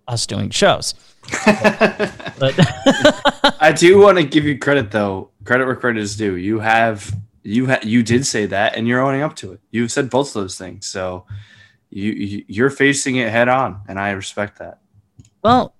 [0.07, 0.93] us doing shows.
[1.45, 2.53] but
[3.59, 5.29] I do want to give you credit though.
[5.43, 6.35] Credit where credit is due.
[6.35, 7.15] You have
[7.45, 9.59] you ha- you did say that, and you're owning up to it.
[9.69, 11.25] You've said both those things, so
[11.91, 14.79] you, you you're facing it head on, and I respect that.
[15.43, 15.75] well,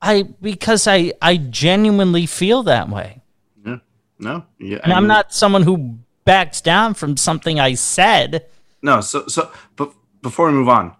[0.00, 3.22] I because I I genuinely feel that way.
[3.66, 3.78] Yeah.
[4.20, 4.44] No.
[4.58, 4.78] Yeah.
[4.84, 8.46] And I'm not someone who backs down from something I said.
[8.80, 9.00] No.
[9.00, 9.92] So so but
[10.22, 10.94] before we move on,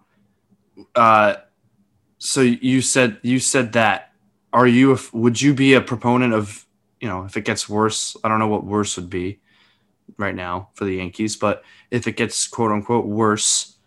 [0.93, 1.35] uh,
[2.17, 4.09] so you said you said that.
[4.53, 4.99] Are you?
[5.13, 6.67] Would you be a proponent of
[6.99, 8.17] you know if it gets worse?
[8.25, 9.39] I don't know what worse would be
[10.17, 13.77] right now for the Yankees, but if it gets quote unquote worse,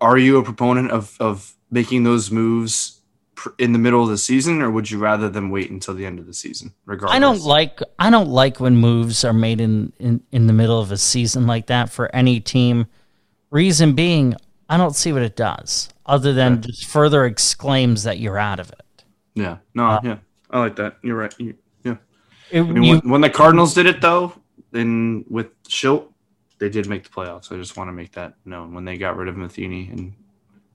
[0.00, 3.00] are you a proponent of of making those moves
[3.34, 6.04] pr- in the middle of the season, or would you rather them wait until the
[6.06, 6.72] end of the season?
[6.86, 10.52] Regardless, I don't like I don't like when moves are made in, in in the
[10.52, 12.86] middle of a season like that for any team.
[13.50, 14.36] Reason being,
[14.68, 18.70] I don't see what it does other than just further exclaims that you're out of
[18.70, 19.04] it.
[19.34, 19.56] Yeah.
[19.74, 19.86] No.
[19.86, 20.16] Uh, yeah.
[20.50, 20.98] I like that.
[21.02, 21.34] You're right.
[21.38, 21.96] You, yeah.
[22.52, 24.34] It- I mean, you- when, when the Cardinals did it though,
[24.72, 26.06] then with Shildt,
[26.58, 27.52] they did make the playoffs.
[27.52, 30.12] I just want to make that known when they got rid of Matheny and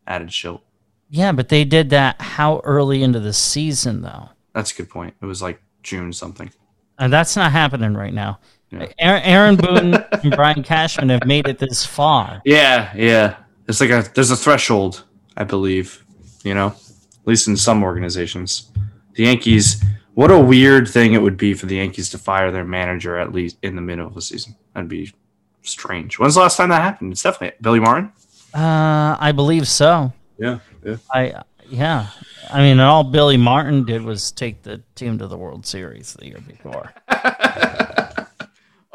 [0.08, 0.62] added Shildt.
[1.10, 4.30] yeah, but they did that how early into the season though?
[4.54, 5.14] That's a good point.
[5.22, 6.50] It was like June something.
[6.98, 8.40] And that's not happening right now.
[8.72, 8.88] Yeah.
[9.00, 9.94] Aaron, Aaron Boone
[10.24, 12.42] and Brian Cashman have made it this far.
[12.46, 13.38] Yeah, yeah.
[13.68, 15.04] It's like a there's a threshold,
[15.38, 16.04] I believe.
[16.44, 18.72] You know, at least in some organizations.
[19.14, 19.84] The Yankees.
[20.16, 23.34] What a weird thing it would be for the Yankees to fire their manager at
[23.34, 24.56] least in the middle of the season.
[24.74, 25.14] That'd be
[25.62, 26.18] strange.
[26.18, 27.12] When's the last time that happened?
[27.12, 28.12] It's definitely Billy Martin.
[28.54, 30.14] Uh, I believe so.
[30.38, 30.98] Yeah, yeah.
[31.14, 32.08] I yeah.
[32.50, 36.28] I mean, all Billy Martin did was take the team to the World Series the
[36.28, 36.94] year before.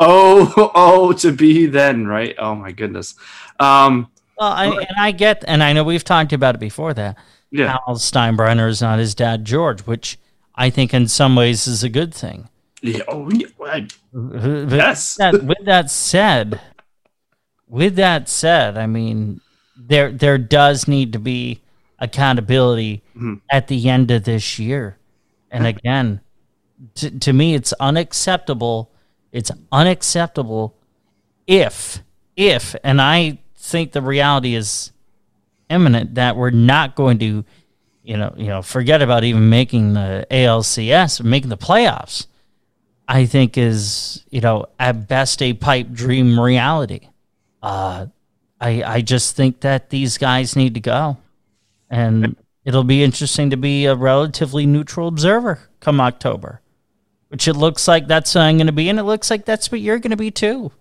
[0.03, 2.35] Oh, oh, to be then, right?
[2.39, 3.17] Oh my goodness.
[3.59, 7.19] Um, Well, I, and I get, and I know we've talked about it before that
[7.51, 10.19] yeah, Hal Steinbrenner is not his dad George, which
[10.61, 12.49] I think in some ways is a good thing.
[12.83, 13.03] yeah.
[13.09, 13.47] Oh, yeah.
[13.65, 15.17] I- Yes.
[15.19, 16.61] With that, with that said,
[17.69, 19.41] with that said, I mean,
[19.77, 21.61] there there does need to be
[21.99, 23.41] accountability Mhm.
[23.51, 24.97] at the end of this year.
[25.51, 26.21] And again,
[26.97, 28.91] to, to me, it's unacceptable.
[29.33, 30.77] It's unacceptable
[31.47, 32.03] if
[32.37, 34.93] if, and I think the reality is
[35.69, 37.45] imminent that we're not going to,
[38.11, 42.27] you know, you know, forget about even making the ALCS, making the playoffs.
[43.07, 47.09] I think is you know at best a pipe dream reality.
[47.63, 48.07] Uh,
[48.61, 51.19] I I just think that these guys need to go,
[51.89, 52.35] and
[52.65, 56.61] it'll be interesting to be a relatively neutral observer come October,
[57.29, 59.71] which it looks like that's what I'm going to be, and it looks like that's
[59.71, 60.73] what you're going to be too.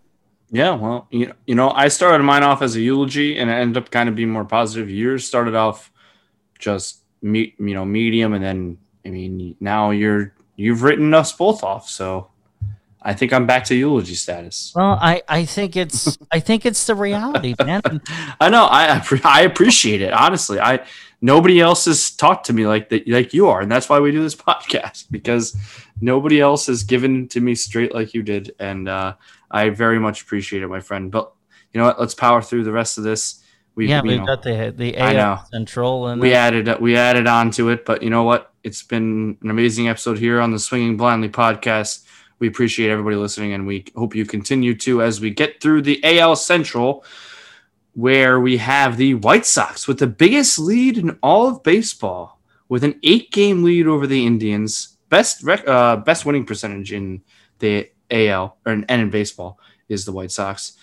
[0.50, 0.74] yeah.
[0.74, 3.84] Well, you know, you know, I started mine off as a eulogy, and it ended
[3.84, 4.90] up kind of being more positive.
[4.90, 5.92] Yours started off
[6.58, 11.64] just me, you know, medium, and then I mean, now you're you've written us both
[11.64, 12.30] off, so
[13.02, 14.74] I think I'm back to eulogy status.
[14.76, 17.82] Well, I I think it's I think it's the reality, man.
[18.40, 18.66] I know.
[18.66, 20.14] I I I appreciate it.
[20.14, 20.86] Honestly, I
[21.22, 24.12] nobody else has talked to me like that, like you are, and that's why we
[24.12, 25.56] do this podcast because
[26.02, 29.14] nobody else has given to me straight like you did, and uh,
[29.50, 31.10] I very much appreciate it, my friend.
[31.10, 31.32] But
[31.74, 32.00] you know what?
[32.00, 33.39] Let's power through the rest of this.
[33.80, 34.98] We, yeah, we've know, got the the.
[34.98, 38.52] AL Central, and we added we added on to it, but you know what?
[38.62, 42.04] It's been an amazing episode here on the Swinging Blindly podcast.
[42.40, 46.04] We appreciate everybody listening, and we hope you continue to as we get through the
[46.04, 47.06] AL Central,
[47.94, 52.84] where we have the White Sox with the biggest lead in all of baseball, with
[52.84, 57.22] an eight-game lead over the Indians, best rec- uh, best winning percentage in
[57.60, 59.58] the AL or and in baseball,
[59.88, 60.74] is the White Sox.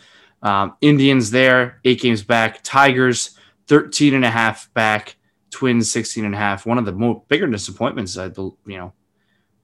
[0.46, 2.60] Um, Indians there, eight games back.
[2.62, 3.36] Tigers,
[3.66, 5.16] 13 and a half back.
[5.50, 6.66] Twins, 16 and a half.
[6.66, 8.92] One of the more bigger disappointments, I you know,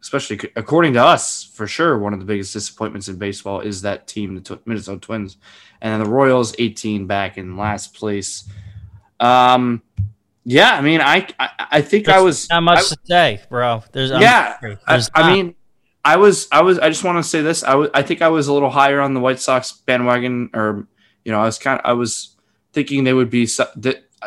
[0.01, 4.09] especially according to us, for sure, one of the biggest disappointments in baseball is that
[4.09, 5.37] team, the Tw- Minnesota Twins.
[5.80, 8.49] And then the Royals, 18 back in last place.
[9.20, 9.83] Um,
[10.45, 13.85] yeah, I mean, I I, I think I was not much I- to say, bro.
[13.93, 14.57] There's yeah.
[14.89, 15.55] I, I mean,
[16.05, 17.62] I was, I was, I just want to say this.
[17.62, 20.86] I I think I was a little higher on the White Sox bandwagon, or
[21.24, 22.36] you know, I was kind of, I was
[22.72, 23.48] thinking they would be,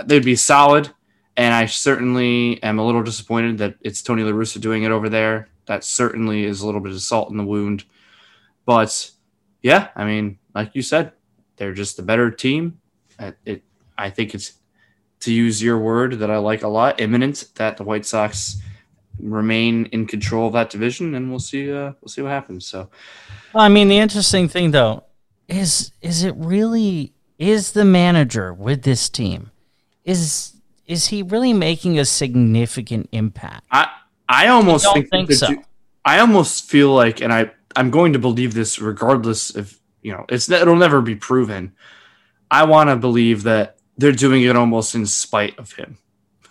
[0.06, 0.90] they'd be solid,
[1.36, 5.10] and I certainly am a little disappointed that it's Tony La Russa doing it over
[5.10, 5.50] there.
[5.66, 7.84] That certainly is a little bit of salt in the wound,
[8.66, 9.12] but
[9.62, 11.12] yeah, I mean, like you said,
[11.58, 12.80] they're just a better team.
[13.20, 13.64] It, it
[13.98, 14.54] I think it's
[15.22, 18.62] to use your word that I like a lot, imminent that the White Sox
[19.20, 21.72] remain in control of that division, and we'll see.
[21.72, 22.66] Uh, we'll see what happens.
[22.68, 22.90] So
[23.54, 25.04] I mean, the interesting thing though
[25.48, 29.52] is is it really is the manager with this team
[30.04, 30.54] is
[30.86, 33.64] is he really making a significant impact?
[33.72, 33.90] I
[34.30, 35.50] I almost don't think, think so.
[35.50, 35.64] you-
[36.08, 40.26] I almost feel like, and I I'm going to believe this regardless if you know
[40.30, 41.74] it's it'll never be proven.
[42.52, 45.98] I want to believe that they're doing it almost in spite of him.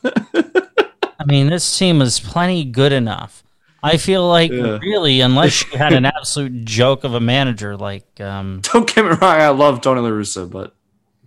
[1.18, 3.42] I mean, this team is plenty good enough.
[3.82, 4.78] I feel like Yeah.
[4.80, 9.10] really, unless you had an absolute joke of a manager like um, Don't get me
[9.10, 10.74] wrong, I love Tony La Russa, but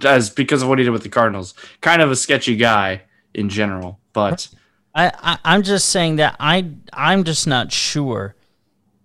[0.03, 3.49] as because of what he did with the Cardinals, kind of a sketchy guy in
[3.49, 3.99] general.
[4.13, 4.47] But
[4.95, 8.35] I, I I'm just saying that I I'm just not sure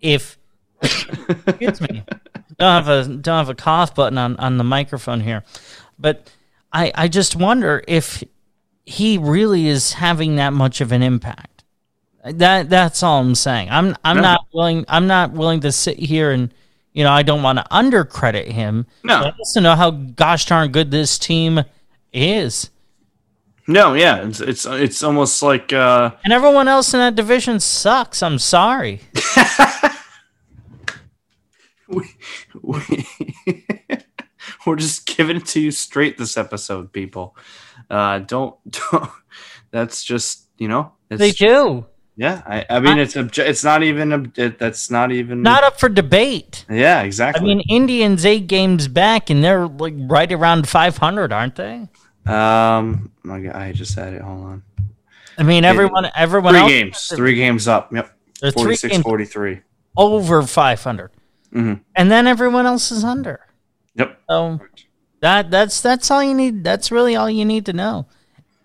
[0.00, 0.38] if
[0.82, 2.02] excuse me
[2.58, 5.44] don't have a don't have a cough button on on the microphone here,
[5.98, 6.30] but
[6.72, 8.24] I I just wonder if
[8.84, 11.64] he really is having that much of an impact.
[12.24, 13.68] That that's all I'm saying.
[13.70, 14.22] I'm I'm No.
[14.22, 16.52] not willing I'm not willing to sit here and
[16.92, 18.86] you know I don't want to undercredit him.
[19.02, 19.16] No.
[19.24, 21.64] I to know how gosh darn good this team
[22.12, 22.70] is.
[23.66, 28.22] no, yeah, it's it's it's almost like uh, And everyone else in that division sucks.
[28.22, 29.00] I'm sorry.
[31.88, 32.04] we,
[32.62, 33.06] we
[34.66, 37.36] we're just giving it to you straight this episode, people.
[37.92, 38.56] Uh, don't
[38.90, 39.10] don't.
[39.70, 40.92] That's just you know.
[41.10, 41.86] It's, They do.
[42.16, 45.64] Yeah, I, I mean it's obje- it's not even a, it, that's not even Not
[45.64, 46.64] up for debate.
[46.70, 47.40] Yeah, exactly.
[47.42, 51.88] I mean, Indians eight games back, and they're like right around 500, aren't they?
[52.26, 54.20] um, my God, I just had it.
[54.20, 54.62] Hold on.
[55.38, 57.12] I mean, everyone, everyone Three games.
[57.16, 57.92] Three games up.
[57.92, 58.14] Yep.
[58.40, 59.60] they're three 46 games 43.
[59.96, 61.10] over 500,
[61.54, 61.80] Mhm.
[61.96, 63.40] and then everyone else is under.
[63.96, 64.20] Yep.
[64.28, 64.60] So
[65.22, 66.62] that that's that's all you need.
[66.62, 68.06] That's really all you need to know.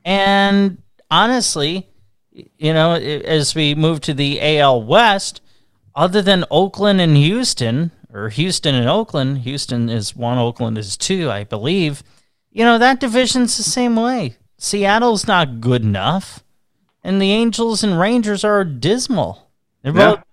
[0.04, 0.78] And
[1.10, 1.88] honestly,
[2.32, 5.42] you know, as we move to the AL West,
[5.96, 11.30] other than Oakland and Houston, or Houston and Oakland, Houston is one, Oakland is two,
[11.32, 12.04] I believe.
[12.52, 14.36] You know, that division's the same way.
[14.58, 16.44] Seattle's not good enough,
[17.04, 19.50] and the Angels and Rangers are dismal.
[19.84, 20.16] They're Yeah.
[20.16, 20.24] both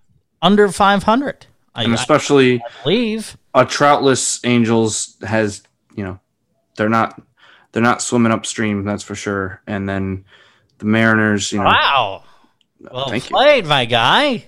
[0.41, 1.45] under 500,
[1.75, 3.37] And I especially believe.
[3.53, 5.61] a troutless Angels has,
[5.95, 6.19] you know,
[6.77, 7.19] they're not
[7.71, 9.61] they're not swimming upstream, that's for sure.
[9.67, 10.25] And then
[10.77, 12.23] the Mariners, you know, Wow.
[12.79, 13.35] Well thank you.
[13.35, 14.45] played, my guy.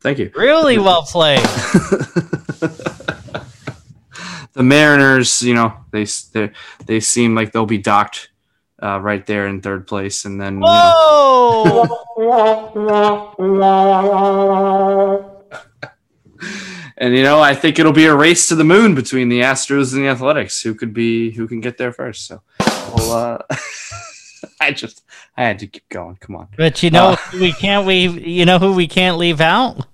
[0.00, 0.30] thank you.
[0.34, 1.44] Really well played.
[4.52, 6.50] The Mariners, you know, they they
[6.84, 8.30] they seem like they'll be docked
[8.82, 11.86] uh, right there in third place, and then you know, Whoa!
[17.00, 19.92] and you know, I think it'll be a race to the moon between the Astros
[19.94, 20.62] and the Athletics.
[20.62, 22.26] Who could be who can get there first?
[22.26, 22.42] So,
[22.94, 23.38] well, uh,
[24.60, 25.02] I just
[25.36, 26.16] I had to keep going.
[26.16, 26.48] Come on.
[26.56, 27.16] But you know Uh.
[27.34, 29.86] we can't we You know who we can't leave out?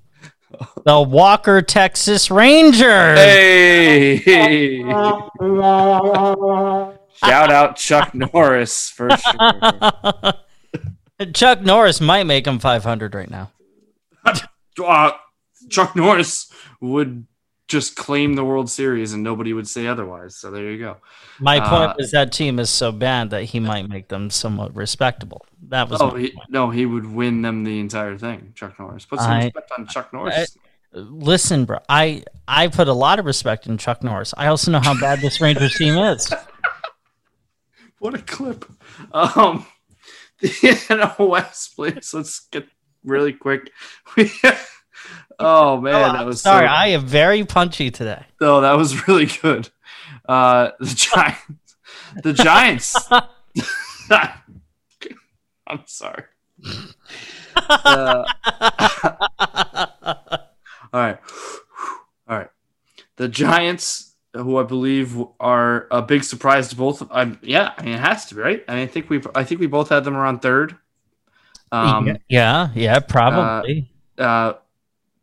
[0.85, 3.19] The Walker Texas Rangers.
[3.19, 4.81] Hey!
[7.25, 10.33] Shout out Chuck Norris for sure.
[11.35, 13.51] Chuck Norris might make him 500 right now.
[14.85, 15.13] Uh,
[15.71, 16.46] Chuck Norris
[16.81, 17.27] would
[17.69, 20.37] just claim the World Series and nobody would say otherwise.
[20.37, 20.99] So there you go.
[21.41, 24.75] My Uh, point was that team is so bad that he might make them somewhat
[24.77, 25.45] respectable.
[25.69, 28.53] That was Oh, he, no, he would win them the entire thing.
[28.55, 29.05] Chuck Norris.
[29.05, 30.57] Put some I- respect on Chuck Norris.
[30.93, 34.33] Listen, bro, I I put a lot of respect in Chuck Norris.
[34.37, 36.33] I also know how bad this Rangers team is.
[37.99, 38.65] what a clip.
[39.13, 39.67] Um,
[40.41, 42.15] the NL West, please.
[42.15, 42.67] Let's get
[43.05, 43.71] really quick.
[45.39, 48.25] oh man, Oh, that was sorry, So, I am very punchy today.
[48.41, 49.69] Oh, that was really good.
[50.29, 51.77] Uh, the Giants.
[52.23, 52.97] The Giants.
[55.67, 56.25] I'm sorry.
[57.57, 58.25] Uh,
[60.93, 61.19] all right.
[62.29, 62.51] All right.
[63.17, 67.01] The Giants who I believe are a big surprise to both.
[67.03, 68.65] Of I, yeah, I mean it has to be right.
[68.69, 70.77] I, mean, I think we I think we both had them around third.
[71.73, 73.91] Um, yeah, yeah, probably.
[74.19, 74.55] uh,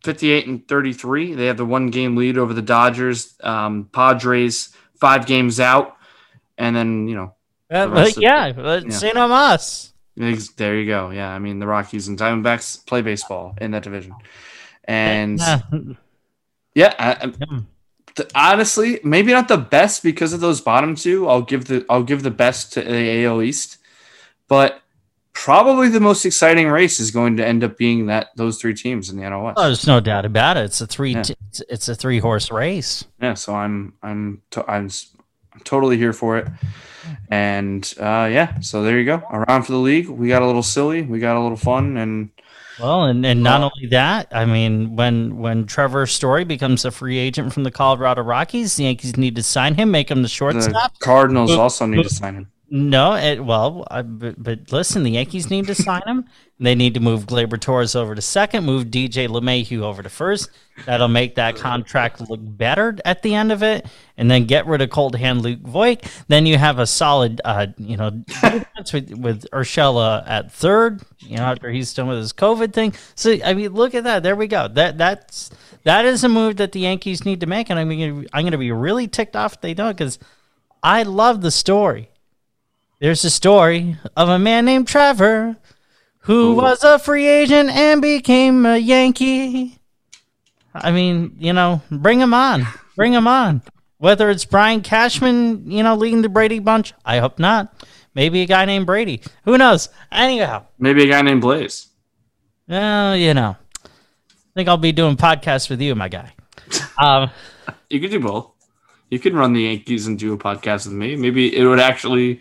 [0.03, 1.33] 58 and 33.
[1.33, 3.35] They have the one game lead over the Dodgers.
[3.41, 5.97] Um, Padres five games out,
[6.57, 7.33] and then you know,
[7.71, 8.89] Uh, the rest of- yeah, but yeah.
[8.91, 9.17] St.
[9.17, 9.93] Amos.
[10.15, 11.09] there you go.
[11.09, 14.13] Yeah, I mean the Rockies and Diamondbacks play baseball in that division,
[14.85, 15.61] and Yeah.
[16.75, 18.25] yeah, I, I- Yeah.
[18.35, 21.27] honestly, maybe not the best because of those bottom two.
[21.27, 23.77] I'll give the I'll give the best to the AL East,
[24.47, 24.82] but
[25.33, 29.09] probably the most exciting race is going to end up being that those three teams
[29.09, 29.57] in the NL West.
[29.59, 30.65] Oh, there's no doubt about it.
[30.65, 31.13] It's a three.
[31.13, 31.23] Yeah.
[31.23, 33.05] t- it's, it's a three horse race.
[33.21, 34.89] yeah so i'm i'm to, I'm,
[35.53, 36.47] I'm totally here for it
[37.29, 40.63] and uh yeah so there you go around for the league we got a little
[40.63, 42.29] silly we got a little fun and
[42.79, 47.19] Well, and, and not only that, I mean, when when Trevor Story becomes a free
[47.19, 50.29] agent from the Colorado Rockies, the Yankees need to sign him, make him the the
[50.29, 50.97] shortstop.
[50.97, 55.51] cardinals also need to sign him No, it, well, I, but, but listen, the Yankees
[55.51, 56.25] need to sign him.
[56.59, 60.49] They need to move Gleyber Torres over to second, move DJ LeMahieu over to first.
[60.87, 63.85] That'll make that contract look better at the end of it,
[64.17, 66.01] and then get rid of cold hand Luke Voit.
[66.29, 68.23] Then you have a solid, uh, you know,
[68.91, 71.03] with with Urshela at third.
[71.19, 72.95] You know, after he's done with his COVID thing.
[73.13, 74.23] So I mean, look at that.
[74.23, 74.67] There we go.
[74.67, 75.51] That that's
[75.83, 78.57] that is a move that the Yankees need to make, and I'm gonna I'm gonna
[78.57, 80.17] be really ticked off if they don't because
[80.81, 82.09] I love the story.
[83.03, 85.57] There's a story of a man named Trevor
[86.19, 89.77] who was a free agent and became a Yankee.
[90.73, 92.65] I mean, you know, bring him on.
[92.95, 93.61] Bring him on.
[93.97, 97.75] Whether it's Brian Cashman, you know, leading the Brady bunch, I hope not.
[98.15, 99.21] Maybe a guy named Brady.
[99.43, 99.89] Who knows?
[100.09, 101.87] Anyhow, maybe a guy named blaze
[102.69, 103.89] well, you know, I
[104.55, 106.31] think I'll be doing podcasts with you, my guy.
[106.97, 107.31] Um,
[107.89, 108.53] you could do both
[109.13, 112.39] you could run the yankees and do a podcast with me maybe it would actually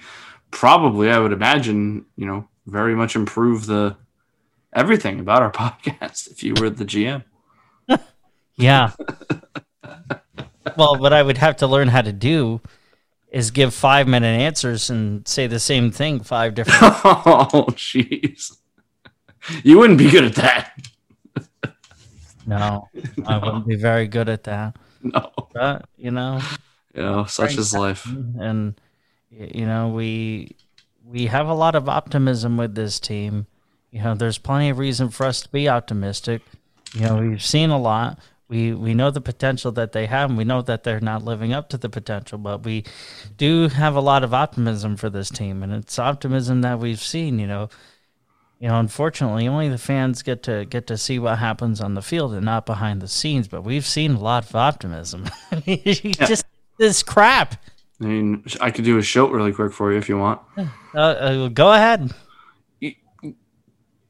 [0.53, 3.97] probably i would imagine you know very much improve the
[4.73, 7.25] everything about our podcast if you were the gm
[8.55, 8.93] Yeah.
[10.77, 12.61] well, what I would have to learn how to do
[13.31, 16.79] is give five minute answers and say the same thing five different.
[17.05, 18.59] oh jeez
[19.65, 20.79] you wouldn't be good at that
[22.47, 22.89] no,
[23.27, 24.77] I wouldn't be very good at that.
[25.03, 26.41] no But you know,
[26.95, 28.81] you know such is life and
[29.33, 30.57] you know we
[31.05, 33.47] we have a lot of optimism with this team.
[33.91, 36.43] You know, there's plenty of reason for us to be optimistic.
[36.95, 38.19] You know, we've seen a lot.
[38.49, 41.53] We we know the potential that they have, and we know that they're not living
[41.53, 42.39] up to the potential.
[42.39, 42.85] But we
[43.37, 47.39] do have a lot of optimism for this team, and it's optimism that we've seen.
[47.39, 47.69] You know,
[48.61, 52.03] you know, unfortunately, only the fans get to get to see what happens on the
[52.03, 53.49] field and not behind the scenes.
[53.49, 55.25] But we've seen a lot of optimism.
[55.67, 56.45] Just
[56.79, 57.57] this crap.
[58.03, 60.41] I mean, I could do a show really quick for you if you want.
[60.57, 62.13] Uh, uh, go ahead.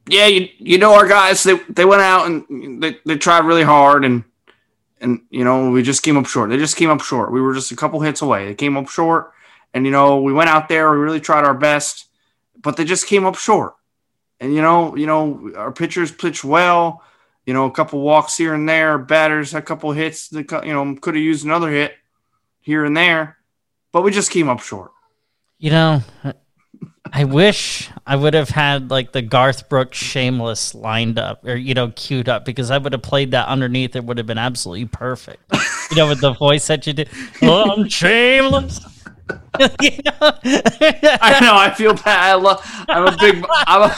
[0.09, 1.43] Yeah, you you know our guys.
[1.43, 4.25] They they went out and they, they tried really hard and
[5.01, 6.51] and you know we just came up short.
[6.51, 7.33] They just came up short.
[7.33, 8.47] We were just a couple hits away.
[8.47, 9.33] They came up short,
[9.75, 10.91] and you know we went out there.
[10.91, 12.07] We really tried our best,
[12.61, 13.75] but they just came up short.
[14.41, 17.03] And you know you know our pitchers pitched well.
[17.47, 18.97] You know a couple walks here and there.
[18.99, 20.33] Batters had a couple hits.
[20.33, 21.95] You know could have used another hit
[22.61, 23.39] here and there,
[23.93, 24.91] but we just came up short.
[25.59, 26.03] You know,
[27.13, 31.75] I wish I would have had like the Garth Brooks Shameless lined up or, you
[31.75, 33.95] know, queued up because I would have played that underneath.
[33.95, 35.43] It would have been absolutely perfect.
[35.91, 37.11] you know, with the voice that you did.
[37.43, 38.81] Oh, I'm shameless.
[39.81, 40.13] You know?
[40.21, 41.57] I know.
[41.57, 42.07] I feel bad.
[42.07, 42.61] I love.
[42.89, 43.45] I'm a big.
[43.67, 43.97] I'm a,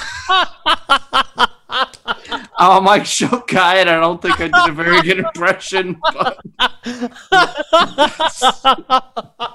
[2.57, 6.01] I'm a Mike Show guy, and I don't think I did a very good impression.
[6.03, 6.39] But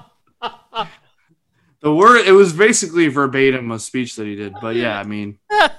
[1.80, 4.54] the word it was basically verbatim a speech that he did.
[4.60, 5.70] But yeah, I mean, if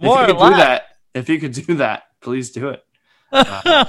[0.00, 0.82] you could do that,
[1.14, 2.84] if you could do that, please do it.
[3.32, 3.84] Uh,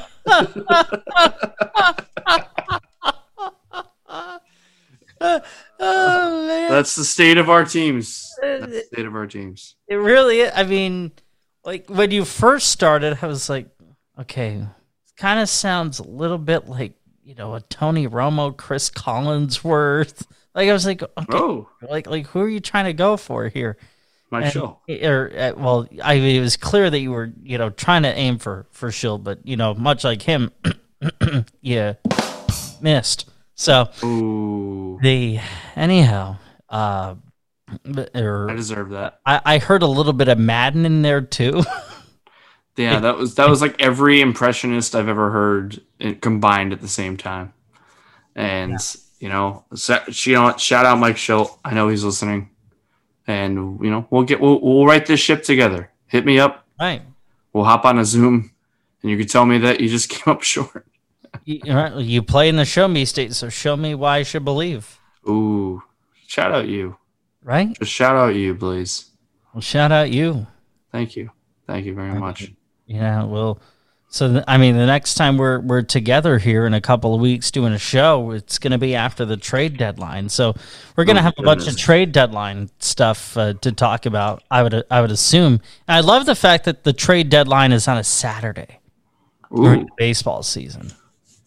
[5.24, 5.42] Oh,
[6.48, 6.70] man.
[6.72, 8.34] that's the state of our teams.
[8.42, 9.76] That's the state of our teams.
[9.88, 11.12] It really, I mean,
[11.64, 13.68] like when you first started, I was like,
[14.20, 14.66] okay,
[15.18, 16.94] kind of sounds a little bit like,
[17.24, 20.26] you know, a Tony Romo, Cris Collinsworth.
[20.54, 23.48] Like I was like, okay, Oh, like like who are you trying to go for
[23.48, 23.78] here?
[24.30, 24.80] my And- show.
[24.90, 28.14] Or uh, well, I mean, it was clear that you were, you know, trying to
[28.14, 30.52] aim for for Shildt, but you know, much like him,
[31.62, 31.94] yeah,
[32.82, 33.30] missed.
[33.56, 35.40] So Ooh, the
[35.76, 36.38] anyhow,
[36.70, 37.16] uh,
[38.16, 39.20] or I deserve that.
[39.26, 41.64] I, I heard a little bit of Madden in there too.
[42.78, 45.82] Yeah, that was that was like every impressionist I've ever heard
[46.22, 47.54] combined at the same time.
[48.34, 51.56] And sa- you know, shout out Mike Shildt.
[51.64, 52.50] I know he's listening,
[53.28, 55.92] and you know, we'll get we'll, we'll write this ship together.
[56.08, 56.66] Hit me up.
[56.80, 57.04] Right.
[57.54, 58.52] We'll hop on a Zoom,
[59.04, 60.88] and you can tell me that you just came up short.
[61.46, 64.44] You, right, you play in the show me state, so show me why I should
[64.44, 65.00] believe.
[65.30, 65.84] Ooh,
[66.28, 66.98] shout out you.
[67.44, 67.78] Right?
[67.78, 69.12] Just shout out you, please.
[69.54, 70.48] Well, shout out you.
[70.92, 71.30] Thank you.
[71.68, 72.52] Thank you very much.
[72.88, 73.60] Yeah, well,
[74.14, 77.50] so I mean, the next time we're we're together here in a couple of weeks
[77.50, 80.28] doing a show, it's going to be after the trade deadline.
[80.30, 80.54] So
[80.96, 84.44] we're going to Oh, have a bunch of trade deadline stuff uh, to talk about.
[84.52, 85.54] I would I would assume.
[85.88, 88.80] And I love the fact that the trade deadline is on a Saturday
[89.56, 90.92] during the baseball season.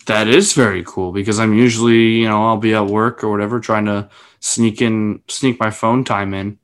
[0.07, 3.61] that is very cool because I'm usually, you know, I'll be at work or whatever
[3.61, 4.09] trying to
[4.41, 6.59] sneak in, sneak my phone time in,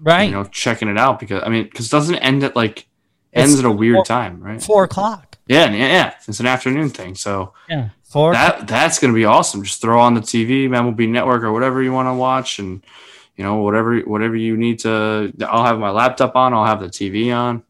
[0.00, 2.86] Right, you know, checking it out because I mean, because it doesn't end at like
[3.32, 4.62] It's ends at a weird four- time, right?
[4.62, 5.27] four o'clock.
[5.48, 6.14] Yeah, yeah, yeah.
[6.26, 8.32] It's an afternoon thing, so Yeah, four.
[8.32, 9.62] that that's gonna be awesome.
[9.64, 12.84] Just throw on the TV, MLB Network, or whatever you want to watch, and
[13.36, 15.32] you know, whatever whatever you need to.
[15.48, 16.52] I'll have my laptop on.
[16.54, 17.62] I'll have the TV on.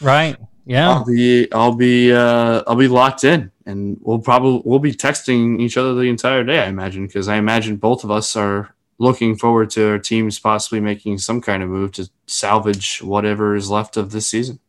[0.00, 0.36] right.
[0.64, 0.90] Yeah.
[0.90, 5.60] I'll be I'll be uh I'll be locked in and we'll probably we'll be texting
[5.60, 9.34] each other the entire day I imagine because I imagine both of us are looking
[9.36, 13.96] forward to our teams possibly making some kind of move to salvage whatever is left
[13.96, 14.60] of this season.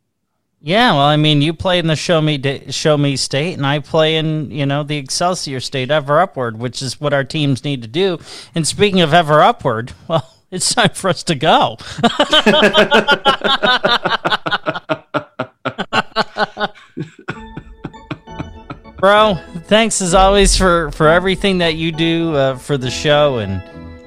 [0.66, 3.80] Yeah, well, I mean, you play in the show me show me state, and I
[3.80, 7.82] play in you know the Excelsior state, ever upward, which is what our teams need
[7.82, 8.18] to do.
[8.56, 11.76] And speaking of ever upward, well, it's time for us to go.
[19.00, 19.36] Bro,
[19.66, 23.62] thanks as always for for everything that you do uh, for the show and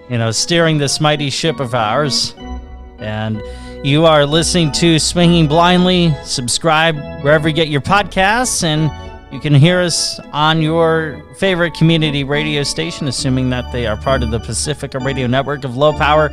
[0.08, 2.34] you know steering this mighty ship of ours.
[2.98, 3.42] And
[3.82, 6.14] you are listening to Swinging Blindly.
[6.24, 8.90] Subscribe wherever you get your podcasts, and
[9.32, 14.22] you can hear us on your favorite community radio station, assuming that they are part
[14.22, 16.30] of the Pacifica Radio Network of low power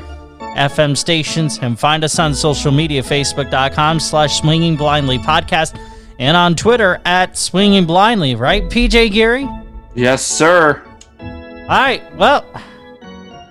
[0.56, 1.60] FM stations.
[1.62, 5.80] And find us on social media, facebook.com slash swinging blindly podcast,
[6.20, 9.48] and on Twitter at swinging blindly, right, PJ Geary?
[9.96, 10.82] Yes, sir.
[11.20, 12.46] All right, well,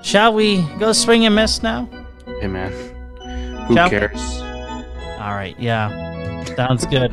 [0.03, 1.89] shall we go swing and miss now?
[2.41, 2.92] Hey man.
[3.69, 3.89] Who Ciao.
[3.89, 4.41] cares?
[5.21, 6.45] All right, yeah.
[6.57, 7.13] Sounds good.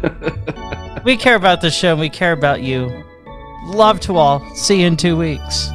[1.03, 1.95] we care about the show.
[1.95, 3.03] We care about you.
[3.65, 4.43] Love to all.
[4.55, 5.69] See you in two weeks.